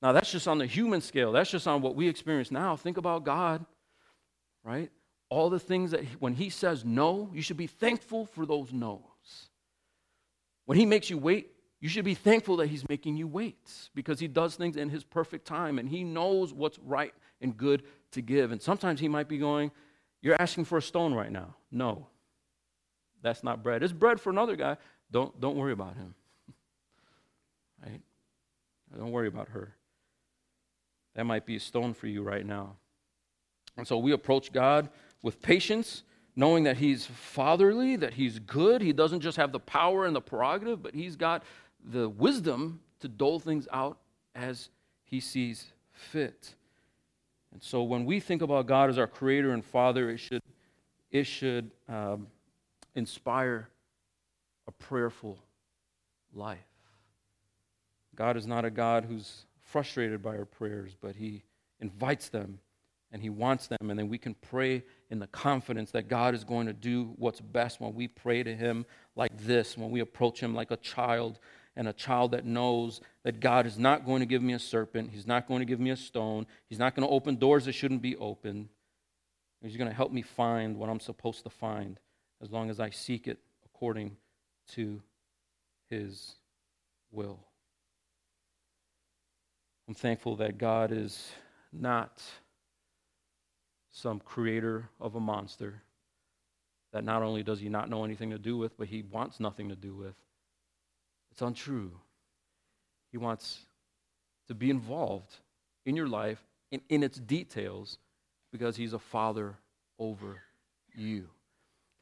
Now, 0.00 0.12
that's 0.12 0.30
just 0.30 0.46
on 0.46 0.58
the 0.58 0.66
human 0.66 1.00
scale. 1.00 1.32
That's 1.32 1.50
just 1.50 1.66
on 1.66 1.82
what 1.82 1.96
we 1.96 2.06
experience 2.06 2.52
now. 2.52 2.76
Think 2.76 2.96
about 2.96 3.24
God, 3.24 3.66
right? 4.64 4.90
all 5.30 5.48
the 5.48 5.60
things 5.60 5.92
that 5.92 6.04
when 6.18 6.34
he 6.34 6.50
says 6.50 6.84
no, 6.84 7.30
you 7.32 7.40
should 7.40 7.56
be 7.56 7.68
thankful 7.68 8.26
for 8.26 8.44
those 8.44 8.72
no's. 8.72 9.00
When 10.66 10.76
he 10.76 10.84
makes 10.84 11.08
you 11.08 11.16
wait, 11.16 11.52
you 11.80 11.88
should 11.88 12.04
be 12.04 12.14
thankful 12.14 12.56
that 12.58 12.66
he's 12.66 12.86
making 12.88 13.16
you 13.16 13.26
wait 13.26 13.70
because 13.94 14.20
he 14.20 14.28
does 14.28 14.56
things 14.56 14.76
in 14.76 14.90
his 14.90 15.02
perfect 15.02 15.46
time 15.46 15.78
and 15.78 15.88
he 15.88 16.04
knows 16.04 16.52
what's 16.52 16.78
right 16.80 17.14
and 17.40 17.56
good 17.56 17.84
to 18.12 18.20
give. 18.20 18.52
And 18.52 18.60
sometimes 18.60 19.00
he 19.00 19.08
might 19.08 19.28
be 19.28 19.38
going, 19.38 19.70
You're 20.20 20.40
asking 20.40 20.66
for 20.66 20.78
a 20.78 20.82
stone 20.82 21.14
right 21.14 21.32
now. 21.32 21.54
No, 21.70 22.08
that's 23.22 23.42
not 23.42 23.62
bread. 23.62 23.82
It's 23.82 23.92
bread 23.92 24.20
for 24.20 24.30
another 24.30 24.56
guy. 24.56 24.76
Don't, 25.10 25.38
don't 25.40 25.56
worry 25.56 25.72
about 25.72 25.96
him. 25.96 26.14
right? 27.84 28.00
Don't 28.96 29.12
worry 29.12 29.28
about 29.28 29.48
her. 29.48 29.74
That 31.14 31.24
might 31.24 31.46
be 31.46 31.56
a 31.56 31.60
stone 31.60 31.94
for 31.94 32.06
you 32.06 32.22
right 32.22 32.46
now. 32.46 32.76
And 33.76 33.86
so 33.86 33.98
we 33.98 34.12
approach 34.12 34.52
God 34.52 34.88
with 35.22 35.40
patience, 35.42 36.02
knowing 36.36 36.64
that 36.64 36.76
He's 36.76 37.06
fatherly, 37.06 37.96
that 37.96 38.14
He's 38.14 38.38
good. 38.38 38.82
He 38.82 38.92
doesn't 38.92 39.20
just 39.20 39.36
have 39.36 39.52
the 39.52 39.60
power 39.60 40.06
and 40.06 40.14
the 40.14 40.20
prerogative, 40.20 40.82
but 40.82 40.94
He's 40.94 41.16
got 41.16 41.44
the 41.84 42.08
wisdom 42.08 42.80
to 43.00 43.08
dole 43.08 43.40
things 43.40 43.66
out 43.72 43.98
as 44.34 44.70
He 45.04 45.20
sees 45.20 45.72
fit. 45.92 46.54
And 47.52 47.62
so 47.62 47.82
when 47.82 48.04
we 48.04 48.20
think 48.20 48.42
about 48.42 48.66
God 48.66 48.90
as 48.90 48.98
our 48.98 49.06
creator 49.06 49.52
and 49.52 49.64
father, 49.64 50.10
it 50.10 50.18
should, 50.18 50.42
it 51.10 51.24
should 51.24 51.70
um, 51.88 52.28
inspire 52.94 53.68
a 54.66 54.72
prayerful 54.72 55.38
life. 56.34 56.58
God 58.14 58.36
is 58.36 58.46
not 58.46 58.64
a 58.64 58.70
God 58.70 59.04
who's 59.04 59.46
frustrated 59.62 60.22
by 60.22 60.36
our 60.36 60.44
prayers, 60.44 60.96
but 61.00 61.16
He 61.16 61.42
invites 61.80 62.28
them 62.28 62.58
and 63.12 63.22
He 63.22 63.30
wants 63.30 63.66
them. 63.66 63.90
And 63.90 63.98
then 63.98 64.08
we 64.08 64.18
can 64.18 64.34
pray 64.34 64.82
in 65.10 65.18
the 65.18 65.26
confidence 65.28 65.90
that 65.92 66.08
God 66.08 66.34
is 66.34 66.44
going 66.44 66.66
to 66.66 66.72
do 66.72 67.14
what's 67.16 67.40
best 67.40 67.80
when 67.80 67.94
we 67.94 68.08
pray 68.08 68.42
to 68.42 68.54
Him 68.54 68.84
like 69.16 69.36
this, 69.38 69.76
when 69.76 69.90
we 69.90 70.00
approach 70.00 70.40
Him 70.40 70.54
like 70.54 70.70
a 70.70 70.76
child 70.76 71.38
and 71.76 71.88
a 71.88 71.92
child 71.92 72.32
that 72.32 72.44
knows 72.44 73.00
that 73.22 73.40
God 73.40 73.64
is 73.64 73.78
not 73.78 74.04
going 74.04 74.20
to 74.20 74.26
give 74.26 74.42
me 74.42 74.52
a 74.52 74.58
serpent, 74.58 75.10
He's 75.12 75.26
not 75.26 75.48
going 75.48 75.60
to 75.60 75.66
give 75.66 75.80
me 75.80 75.90
a 75.90 75.96
stone, 75.96 76.46
He's 76.68 76.78
not 76.78 76.94
going 76.94 77.06
to 77.06 77.14
open 77.14 77.36
doors 77.36 77.64
that 77.64 77.72
shouldn't 77.72 78.02
be 78.02 78.16
open. 78.16 78.68
He's 79.62 79.76
going 79.76 79.90
to 79.90 79.96
help 79.96 80.10
me 80.10 80.22
find 80.22 80.78
what 80.78 80.88
I'm 80.88 81.00
supposed 81.00 81.44
to 81.44 81.50
find 81.50 82.00
as 82.42 82.50
long 82.50 82.70
as 82.70 82.80
I 82.80 82.90
seek 82.90 83.26
it 83.26 83.38
according 83.64 84.16
to 84.72 85.02
His 85.88 86.34
will. 87.10 87.40
I'm 89.88 89.94
thankful 89.94 90.36
that 90.36 90.58
God 90.58 90.92
is 90.92 91.32
not 91.72 92.22
some 93.90 94.20
creator 94.20 94.88
of 95.00 95.16
a 95.16 95.20
monster 95.20 95.82
that 96.92 97.04
not 97.04 97.22
only 97.22 97.42
does 97.42 97.60
he 97.60 97.68
not 97.68 97.88
know 97.88 98.04
anything 98.04 98.30
to 98.30 98.38
do 98.38 98.56
with, 98.56 98.76
but 98.76 98.88
he 98.88 99.02
wants 99.02 99.38
nothing 99.38 99.68
to 99.68 99.76
do 99.76 99.94
with. 99.94 100.14
It's 101.30 101.42
untrue. 101.42 101.92
He 103.12 103.18
wants 103.18 103.66
to 104.48 104.54
be 104.54 104.70
involved 104.70 105.36
in 105.86 105.96
your 105.96 106.08
life 106.08 106.44
in, 106.70 106.80
in 106.88 107.02
its 107.02 107.18
details 107.18 107.98
because 108.52 108.76
he's 108.76 108.92
a 108.92 108.98
father 108.98 109.56
over 109.98 110.42
you. 110.94 111.28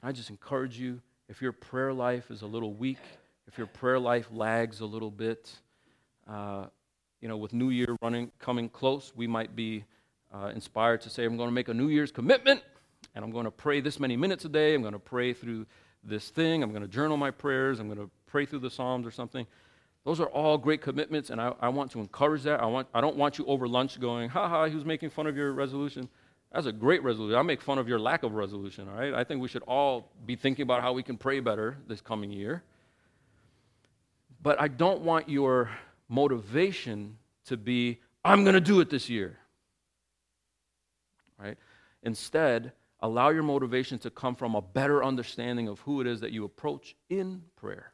I 0.02 0.12
just 0.12 0.30
encourage 0.30 0.78
you 0.78 1.00
if 1.28 1.42
your 1.42 1.52
prayer 1.52 1.92
life 1.92 2.30
is 2.30 2.42
a 2.42 2.46
little 2.46 2.72
weak, 2.72 2.98
if 3.46 3.58
your 3.58 3.66
prayer 3.66 3.98
life 3.98 4.28
lags 4.30 4.80
a 4.80 4.86
little 4.86 5.10
bit, 5.10 5.50
uh, 6.28 6.66
you 7.20 7.28
know, 7.28 7.36
with 7.36 7.52
New 7.52 7.70
Year 7.70 7.96
running 8.00 8.30
coming 8.38 8.68
close, 8.68 9.12
we 9.16 9.26
might 9.26 9.56
be 9.56 9.84
uh, 10.32 10.52
inspired 10.54 11.00
to 11.00 11.10
say, 11.10 11.24
I'm 11.24 11.36
going 11.36 11.48
to 11.48 11.54
make 11.54 11.68
a 11.68 11.74
New 11.74 11.88
Year's 11.88 12.12
commitment 12.12 12.62
and 13.14 13.24
I'm 13.24 13.32
going 13.32 13.46
to 13.46 13.50
pray 13.50 13.80
this 13.80 13.98
many 13.98 14.16
minutes 14.16 14.44
a 14.44 14.48
day. 14.48 14.74
I'm 14.74 14.82
going 14.82 14.92
to 14.92 14.98
pray 15.00 15.32
through 15.32 15.66
this 16.04 16.30
thing. 16.30 16.62
I'm 16.62 16.70
going 16.70 16.82
to 16.82 16.88
journal 16.88 17.16
my 17.16 17.32
prayers. 17.32 17.80
I'm 17.80 17.88
going 17.88 17.98
to 17.98 18.10
pray 18.26 18.46
through 18.46 18.60
the 18.60 18.70
Psalms 18.70 19.06
or 19.06 19.10
something. 19.10 19.46
Those 20.04 20.20
are 20.20 20.28
all 20.28 20.56
great 20.56 20.80
commitments, 20.80 21.30
and 21.30 21.40
I, 21.40 21.52
I 21.60 21.68
want 21.68 21.90
to 21.92 22.00
encourage 22.00 22.44
that. 22.44 22.60
I, 22.62 22.66
want, 22.66 22.86
I 22.94 23.00
don't 23.00 23.16
want 23.16 23.36
you 23.36 23.44
over 23.46 23.66
lunch 23.66 24.00
going, 24.00 24.28
ha 24.28 24.48
ha, 24.48 24.66
he 24.66 24.74
was 24.74 24.84
making 24.84 25.10
fun 25.10 25.26
of 25.26 25.36
your 25.36 25.52
resolution. 25.52 26.08
That's 26.52 26.66
a 26.66 26.72
great 26.72 27.02
resolution. 27.02 27.38
I 27.38 27.42
make 27.42 27.60
fun 27.60 27.78
of 27.78 27.88
your 27.88 27.98
lack 27.98 28.22
of 28.22 28.32
resolution, 28.32 28.88
all 28.88 28.94
right? 28.94 29.12
I 29.12 29.24
think 29.24 29.42
we 29.42 29.48
should 29.48 29.62
all 29.64 30.10
be 30.24 30.34
thinking 30.34 30.62
about 30.62 30.80
how 30.80 30.92
we 30.92 31.02
can 31.02 31.18
pray 31.18 31.40
better 31.40 31.76
this 31.86 32.00
coming 32.00 32.30
year. 32.30 32.62
But 34.40 34.60
I 34.60 34.68
don't 34.68 35.02
want 35.02 35.28
your 35.28 35.70
motivation 36.08 37.18
to 37.46 37.56
be, 37.56 37.98
I'm 38.24 38.44
going 38.44 38.54
to 38.54 38.60
do 38.60 38.80
it 38.80 38.88
this 38.88 39.08
year 39.10 39.38
right? 41.38 41.56
Instead, 42.02 42.72
allow 43.00 43.30
your 43.30 43.42
motivation 43.42 43.98
to 44.00 44.10
come 44.10 44.34
from 44.34 44.54
a 44.54 44.62
better 44.62 45.02
understanding 45.02 45.68
of 45.68 45.80
who 45.80 46.00
it 46.00 46.06
is 46.06 46.20
that 46.20 46.32
you 46.32 46.44
approach 46.44 46.94
in 47.08 47.42
prayer. 47.56 47.92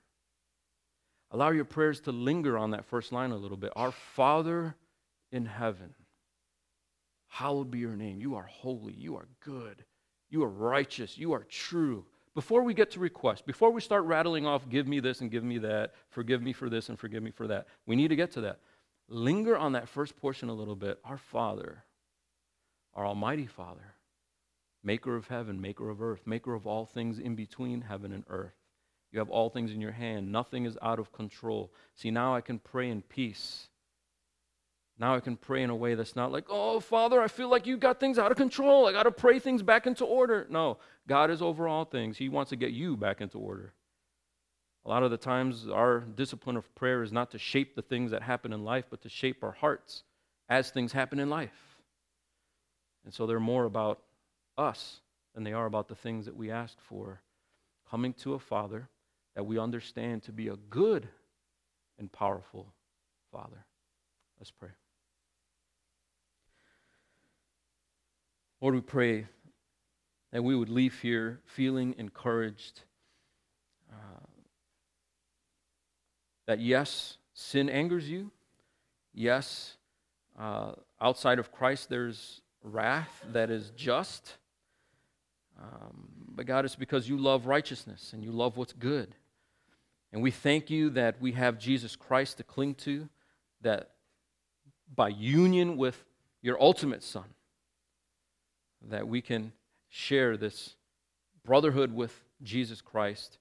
Allow 1.30 1.50
your 1.50 1.64
prayers 1.64 2.00
to 2.02 2.12
linger 2.12 2.56
on 2.56 2.70
that 2.70 2.84
first 2.84 3.12
line 3.12 3.30
a 3.30 3.36
little 3.36 3.56
bit. 3.56 3.72
Our 3.76 3.92
Father 3.92 4.74
in 5.32 5.46
heaven, 5.46 5.94
hallowed 7.34 7.68
be 7.68 7.80
your 7.80 7.96
name. 7.96 8.20
You 8.20 8.36
are 8.36 8.44
holy. 8.44 8.92
You 8.92 9.16
are 9.16 9.26
good. 9.40 9.84
You 10.30 10.44
are 10.44 10.48
righteous. 10.48 11.18
You 11.18 11.32
are 11.32 11.42
true. 11.42 12.06
Before 12.32 12.62
we 12.62 12.74
get 12.74 12.92
to 12.92 13.00
request, 13.00 13.44
before 13.44 13.72
we 13.72 13.80
start 13.80 14.04
rattling 14.04 14.46
off, 14.46 14.68
give 14.68 14.86
me 14.86 15.00
this 15.00 15.20
and 15.20 15.32
give 15.32 15.42
me 15.42 15.58
that, 15.58 15.94
forgive 16.10 16.42
me 16.42 16.52
for 16.52 16.70
this 16.70 16.88
and 16.88 16.98
forgive 16.98 17.24
me 17.24 17.32
for 17.32 17.48
that, 17.48 17.66
we 17.86 17.96
need 17.96 18.08
to 18.08 18.16
get 18.16 18.30
to 18.32 18.40
that. 18.42 18.60
Linger 19.08 19.56
on 19.56 19.72
that 19.72 19.88
first 19.88 20.16
portion 20.16 20.48
a 20.48 20.54
little 20.54 20.76
bit. 20.76 21.00
Our 21.04 21.18
Father, 21.18 21.82
our 22.94 23.04
Almighty 23.04 23.46
Father, 23.46 23.94
maker 24.84 25.16
of 25.16 25.26
heaven, 25.26 25.60
maker 25.60 25.90
of 25.90 26.00
earth, 26.00 26.26
maker 26.26 26.54
of 26.54 26.68
all 26.68 26.86
things 26.86 27.18
in 27.18 27.34
between 27.34 27.80
heaven 27.80 28.12
and 28.12 28.22
earth. 28.28 28.54
You 29.10 29.18
have 29.18 29.30
all 29.30 29.50
things 29.50 29.72
in 29.72 29.80
your 29.80 29.92
hand. 29.92 30.30
Nothing 30.30 30.66
is 30.66 30.78
out 30.80 31.00
of 31.00 31.12
control. 31.12 31.72
See, 31.96 32.12
now 32.12 32.34
I 32.34 32.40
can 32.40 32.60
pray 32.60 32.90
in 32.90 33.02
peace. 33.02 33.68
Now 34.98 35.16
I 35.16 35.20
can 35.20 35.36
pray 35.36 35.62
in 35.62 35.70
a 35.70 35.76
way 35.76 35.94
that's 35.94 36.14
not 36.14 36.30
like, 36.30 36.44
oh, 36.48 36.78
Father, 36.78 37.20
I 37.20 37.26
feel 37.28 37.48
like 37.48 37.66
you 37.66 37.76
got 37.76 37.98
things 37.98 38.18
out 38.18 38.30
of 38.30 38.36
control. 38.36 38.86
I 38.86 38.92
got 38.92 39.02
to 39.04 39.10
pray 39.10 39.40
things 39.40 39.62
back 39.62 39.86
into 39.86 40.04
order. 40.04 40.46
No, 40.48 40.78
God 41.08 41.30
is 41.30 41.42
over 41.42 41.66
all 41.66 41.84
things. 41.84 42.16
He 42.16 42.28
wants 42.28 42.50
to 42.50 42.56
get 42.56 42.70
you 42.70 42.96
back 42.96 43.20
into 43.20 43.38
order. 43.38 43.74
A 44.84 44.88
lot 44.88 45.02
of 45.02 45.10
the 45.10 45.16
times, 45.16 45.66
our 45.68 46.00
discipline 46.00 46.56
of 46.56 46.72
prayer 46.74 47.02
is 47.02 47.10
not 47.10 47.30
to 47.32 47.38
shape 47.38 47.74
the 47.74 47.82
things 47.82 48.10
that 48.10 48.22
happen 48.22 48.52
in 48.52 48.64
life, 48.64 48.84
but 48.90 49.02
to 49.02 49.08
shape 49.08 49.42
our 49.42 49.52
hearts 49.52 50.04
as 50.48 50.70
things 50.70 50.92
happen 50.92 51.18
in 51.18 51.30
life. 51.30 51.78
And 53.04 53.12
so 53.12 53.26
they're 53.26 53.40
more 53.40 53.64
about 53.64 54.00
us 54.56 55.00
than 55.34 55.42
they 55.42 55.52
are 55.52 55.66
about 55.66 55.88
the 55.88 55.94
things 55.94 56.26
that 56.26 56.36
we 56.36 56.50
ask 56.50 56.76
for. 56.80 57.20
Coming 57.90 58.12
to 58.14 58.34
a 58.34 58.38
Father 58.38 58.88
that 59.34 59.44
we 59.44 59.58
understand 59.58 60.22
to 60.24 60.32
be 60.32 60.48
a 60.48 60.56
good 60.56 61.08
and 61.98 62.12
powerful 62.12 62.72
Father. 63.32 63.64
Let's 64.38 64.50
pray. 64.50 64.70
Lord, 68.64 68.76
we 68.76 68.80
pray 68.80 69.26
that 70.32 70.42
we 70.42 70.56
would 70.56 70.70
leave 70.70 70.98
here 71.00 71.38
feeling 71.44 71.94
encouraged. 71.98 72.80
Uh, 73.92 74.24
that 76.46 76.60
yes, 76.60 77.18
sin 77.34 77.68
angers 77.68 78.08
you. 78.08 78.30
Yes, 79.12 79.76
uh, 80.38 80.72
outside 80.98 81.38
of 81.38 81.52
Christ, 81.52 81.90
there's 81.90 82.40
wrath 82.62 83.22
that 83.34 83.50
is 83.50 83.70
just. 83.76 84.38
Um, 85.60 86.08
but 86.34 86.46
God, 86.46 86.64
it's 86.64 86.74
because 86.74 87.06
you 87.06 87.18
love 87.18 87.44
righteousness 87.44 88.14
and 88.14 88.24
you 88.24 88.32
love 88.32 88.56
what's 88.56 88.72
good. 88.72 89.14
And 90.10 90.22
we 90.22 90.30
thank 90.30 90.70
you 90.70 90.88
that 90.88 91.20
we 91.20 91.32
have 91.32 91.58
Jesus 91.58 91.96
Christ 91.96 92.38
to 92.38 92.44
cling 92.44 92.76
to, 92.76 93.10
that 93.60 93.90
by 94.96 95.08
union 95.08 95.76
with 95.76 96.02
your 96.40 96.58
ultimate 96.58 97.02
Son, 97.02 97.24
that 98.90 99.08
we 99.08 99.20
can 99.20 99.52
share 99.88 100.36
this 100.36 100.74
brotherhood 101.44 101.92
with 101.92 102.24
Jesus 102.42 102.80
Christ 102.80 103.38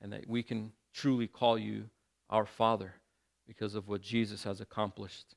and 0.00 0.12
that 0.12 0.28
we 0.28 0.42
can 0.42 0.72
truly 0.94 1.26
call 1.26 1.58
you 1.58 1.84
our 2.30 2.46
Father 2.46 2.94
because 3.46 3.74
of 3.74 3.88
what 3.88 4.02
Jesus 4.02 4.44
has 4.44 4.60
accomplished. 4.60 5.34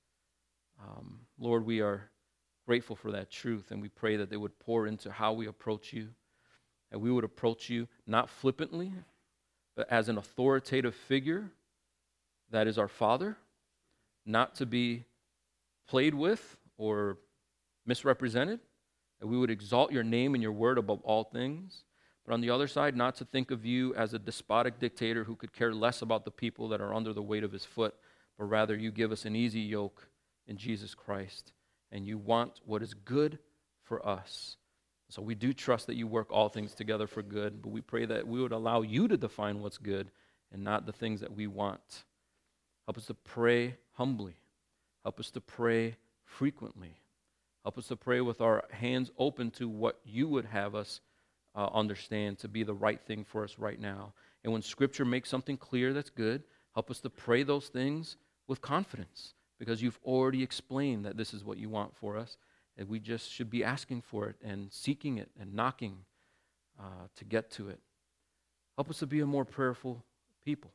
Um, 0.80 1.22
Lord, 1.40 1.66
we 1.66 1.82
are 1.82 2.10
grateful 2.66 2.96
for 2.96 3.12
that 3.12 3.32
truth 3.32 3.72
and 3.72 3.82
we 3.82 3.90
pray 3.90 4.18
that 4.18 4.30
they 4.30 4.38
would 4.38 4.58
pour 4.60 4.88
into 4.88 5.12
how 5.12 5.34
we 5.34 5.48
approach 5.48 5.94
you, 5.94 6.10
and 6.92 7.02
we 7.02 7.12
would 7.12 7.24
approach 7.24 7.70
you 7.70 7.88
not 8.06 8.30
flippantly, 8.30 8.92
but 9.76 9.90
as 9.90 10.10
an 10.10 10.18
authoritative 10.18 10.96
figure 10.96 11.50
that 12.52 12.68
is 12.68 12.78
our 12.78 12.90
Father, 12.90 13.38
not 14.26 14.56
to 14.56 14.66
be 14.66 15.06
played 15.88 16.14
with 16.14 16.58
or 16.78 17.18
misrepresented, 17.86 18.60
that 19.22 19.28
we 19.28 19.38
would 19.38 19.52
exalt 19.52 19.94
your 19.94 20.04
name 20.04 20.34
and 20.34 20.44
your 20.44 20.52
word 20.52 20.78
above 20.78 21.00
all 21.04 21.24
things. 21.24 21.84
But 22.26 22.34
on 22.34 22.42
the 22.42 22.50
other 22.50 22.68
side, 22.68 22.98
not 22.98 23.16
to 23.16 23.26
think 23.26 23.52
of 23.52 23.66
you 23.66 23.96
as 23.96 24.14
a 24.14 24.20
despotic 24.20 24.80
dictator 24.80 25.24
who 25.24 25.36
could 25.36 25.54
care 25.54 25.74
less 25.74 26.02
about 26.02 26.26
the 26.26 26.32
people 26.32 26.68
that 26.70 26.82
are 26.82 26.94
under 26.94 27.14
the 27.14 27.22
weight 27.22 27.44
of 27.44 27.52
his 27.52 27.64
foot, 27.64 27.96
but 28.38 28.46
rather 28.46 28.76
you 28.76 28.92
give 28.92 29.12
us 29.12 29.26
an 29.26 29.36
easy 29.36 29.62
yoke 29.62 30.08
in 30.48 30.58
Jesus 30.58 30.94
Christ, 30.94 31.54
and 31.92 32.06
you 32.06 32.18
want 32.18 32.60
what 32.66 32.82
is 32.82 32.94
good 32.94 33.40
for 33.84 34.06
us. 34.06 34.58
So 35.10 35.22
we 35.22 35.36
do 35.36 35.54
trust 35.54 35.88
that 35.88 35.96
you 35.96 36.08
work 36.08 36.32
all 36.32 36.50
things 36.50 36.74
together 36.74 37.06
for 37.06 37.22
good, 37.22 37.62
but 37.62 37.70
we 37.70 37.82
pray 37.82 38.06
that 38.06 38.28
we 38.28 38.42
would 38.42 38.54
allow 38.54 38.82
you 38.82 39.08
to 39.08 39.18
define 39.18 39.60
what's 39.60 39.78
good 39.78 40.10
and 40.52 40.64
not 40.64 40.86
the 40.86 40.94
things 40.94 41.22
that 41.22 41.36
we 41.36 41.48
want. 41.48 42.06
Help 42.88 42.98
us 42.98 43.06
to 43.06 43.14
pray 43.14 43.76
humbly. 43.94 44.36
Help 45.04 45.20
us 45.20 45.30
to 45.32 45.42
pray 45.42 45.98
frequently. 46.24 47.01
Help 47.64 47.78
us 47.78 47.88
to 47.88 47.96
pray 47.96 48.22
with 48.22 48.42
our 48.42 48.64
hands 48.72 49.12
open 49.18 49.52
to 49.52 49.70
what 49.70 50.00
you 50.04 50.28
would 50.28 50.46
have 50.46 50.74
us 50.74 51.02
uh, 51.56 51.68
understand 51.74 52.40
to 52.40 52.48
be 52.48 52.64
the 52.64 52.74
right 52.74 53.02
thing 53.02 53.24
for 53.24 53.44
us 53.44 53.60
right 53.60 53.80
now. 53.80 54.14
And 54.44 54.52
when 54.52 54.62
Scripture 54.62 55.06
makes 55.06 55.30
something 55.30 55.58
clear 55.58 55.94
that's 55.94 56.10
good, 56.10 56.44
help 56.74 56.90
us 56.90 57.00
to 57.02 57.10
pray 57.10 57.44
those 57.44 57.68
things 57.68 58.18
with 58.48 58.62
confidence 58.62 59.34
because 59.60 59.82
you've 59.82 60.00
already 60.04 60.42
explained 60.42 61.06
that 61.06 61.18
this 61.18 61.34
is 61.34 61.44
what 61.44 61.58
you 61.58 61.70
want 61.70 61.96
for 61.96 62.18
us. 62.18 62.38
And 62.78 62.90
we 62.90 63.00
just 63.00 63.32
should 63.32 63.50
be 63.50 63.64
asking 63.64 64.02
for 64.02 64.28
it 64.28 64.38
and 64.42 64.72
seeking 64.72 65.18
it 65.18 65.30
and 65.40 65.54
knocking 65.54 65.98
uh, 66.80 67.08
to 67.18 67.26
get 67.26 67.52
to 67.52 67.70
it. 67.70 67.80
Help 68.76 68.90
us 68.90 69.00
to 69.00 69.06
be 69.06 69.20
a 69.20 69.26
more 69.28 69.46
prayerful 69.46 70.04
people. 70.44 70.72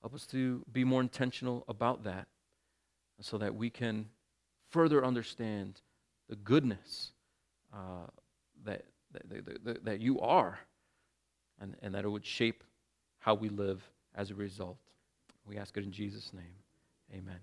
Help 0.00 0.14
us 0.14 0.26
to 0.28 0.64
be 0.72 0.84
more 0.84 1.00
intentional 1.00 1.64
about 1.68 2.04
that 2.04 2.28
so 3.20 3.36
that 3.38 3.54
we 3.54 3.68
can 3.68 4.06
further 4.72 5.04
understand 5.04 5.80
the 6.28 6.36
goodness 6.36 7.12
uh, 7.72 8.06
that, 8.64 8.84
that, 9.12 9.64
that, 9.64 9.84
that 9.84 10.00
you 10.00 10.20
are 10.20 10.58
and, 11.60 11.76
and 11.82 11.94
that 11.94 12.04
it 12.04 12.08
would 12.08 12.26
shape 12.26 12.64
how 13.20 13.34
we 13.34 13.48
live 13.48 13.82
as 14.14 14.30
a 14.30 14.34
result. 14.34 14.78
We 15.46 15.56
ask 15.56 15.76
it 15.76 15.84
in 15.84 15.92
Jesus' 15.92 16.32
name. 16.32 16.54
Amen. 17.12 17.38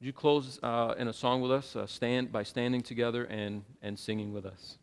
Would 0.00 0.06
you 0.06 0.12
close 0.12 0.60
uh, 0.62 0.94
in 0.96 1.08
a 1.08 1.12
song 1.12 1.40
with 1.40 1.50
us, 1.50 1.74
uh, 1.74 1.84
stand 1.86 2.30
by 2.30 2.44
standing 2.44 2.82
together 2.82 3.24
and, 3.24 3.64
and 3.82 3.98
singing 3.98 4.32
with 4.32 4.46
us? 4.46 4.78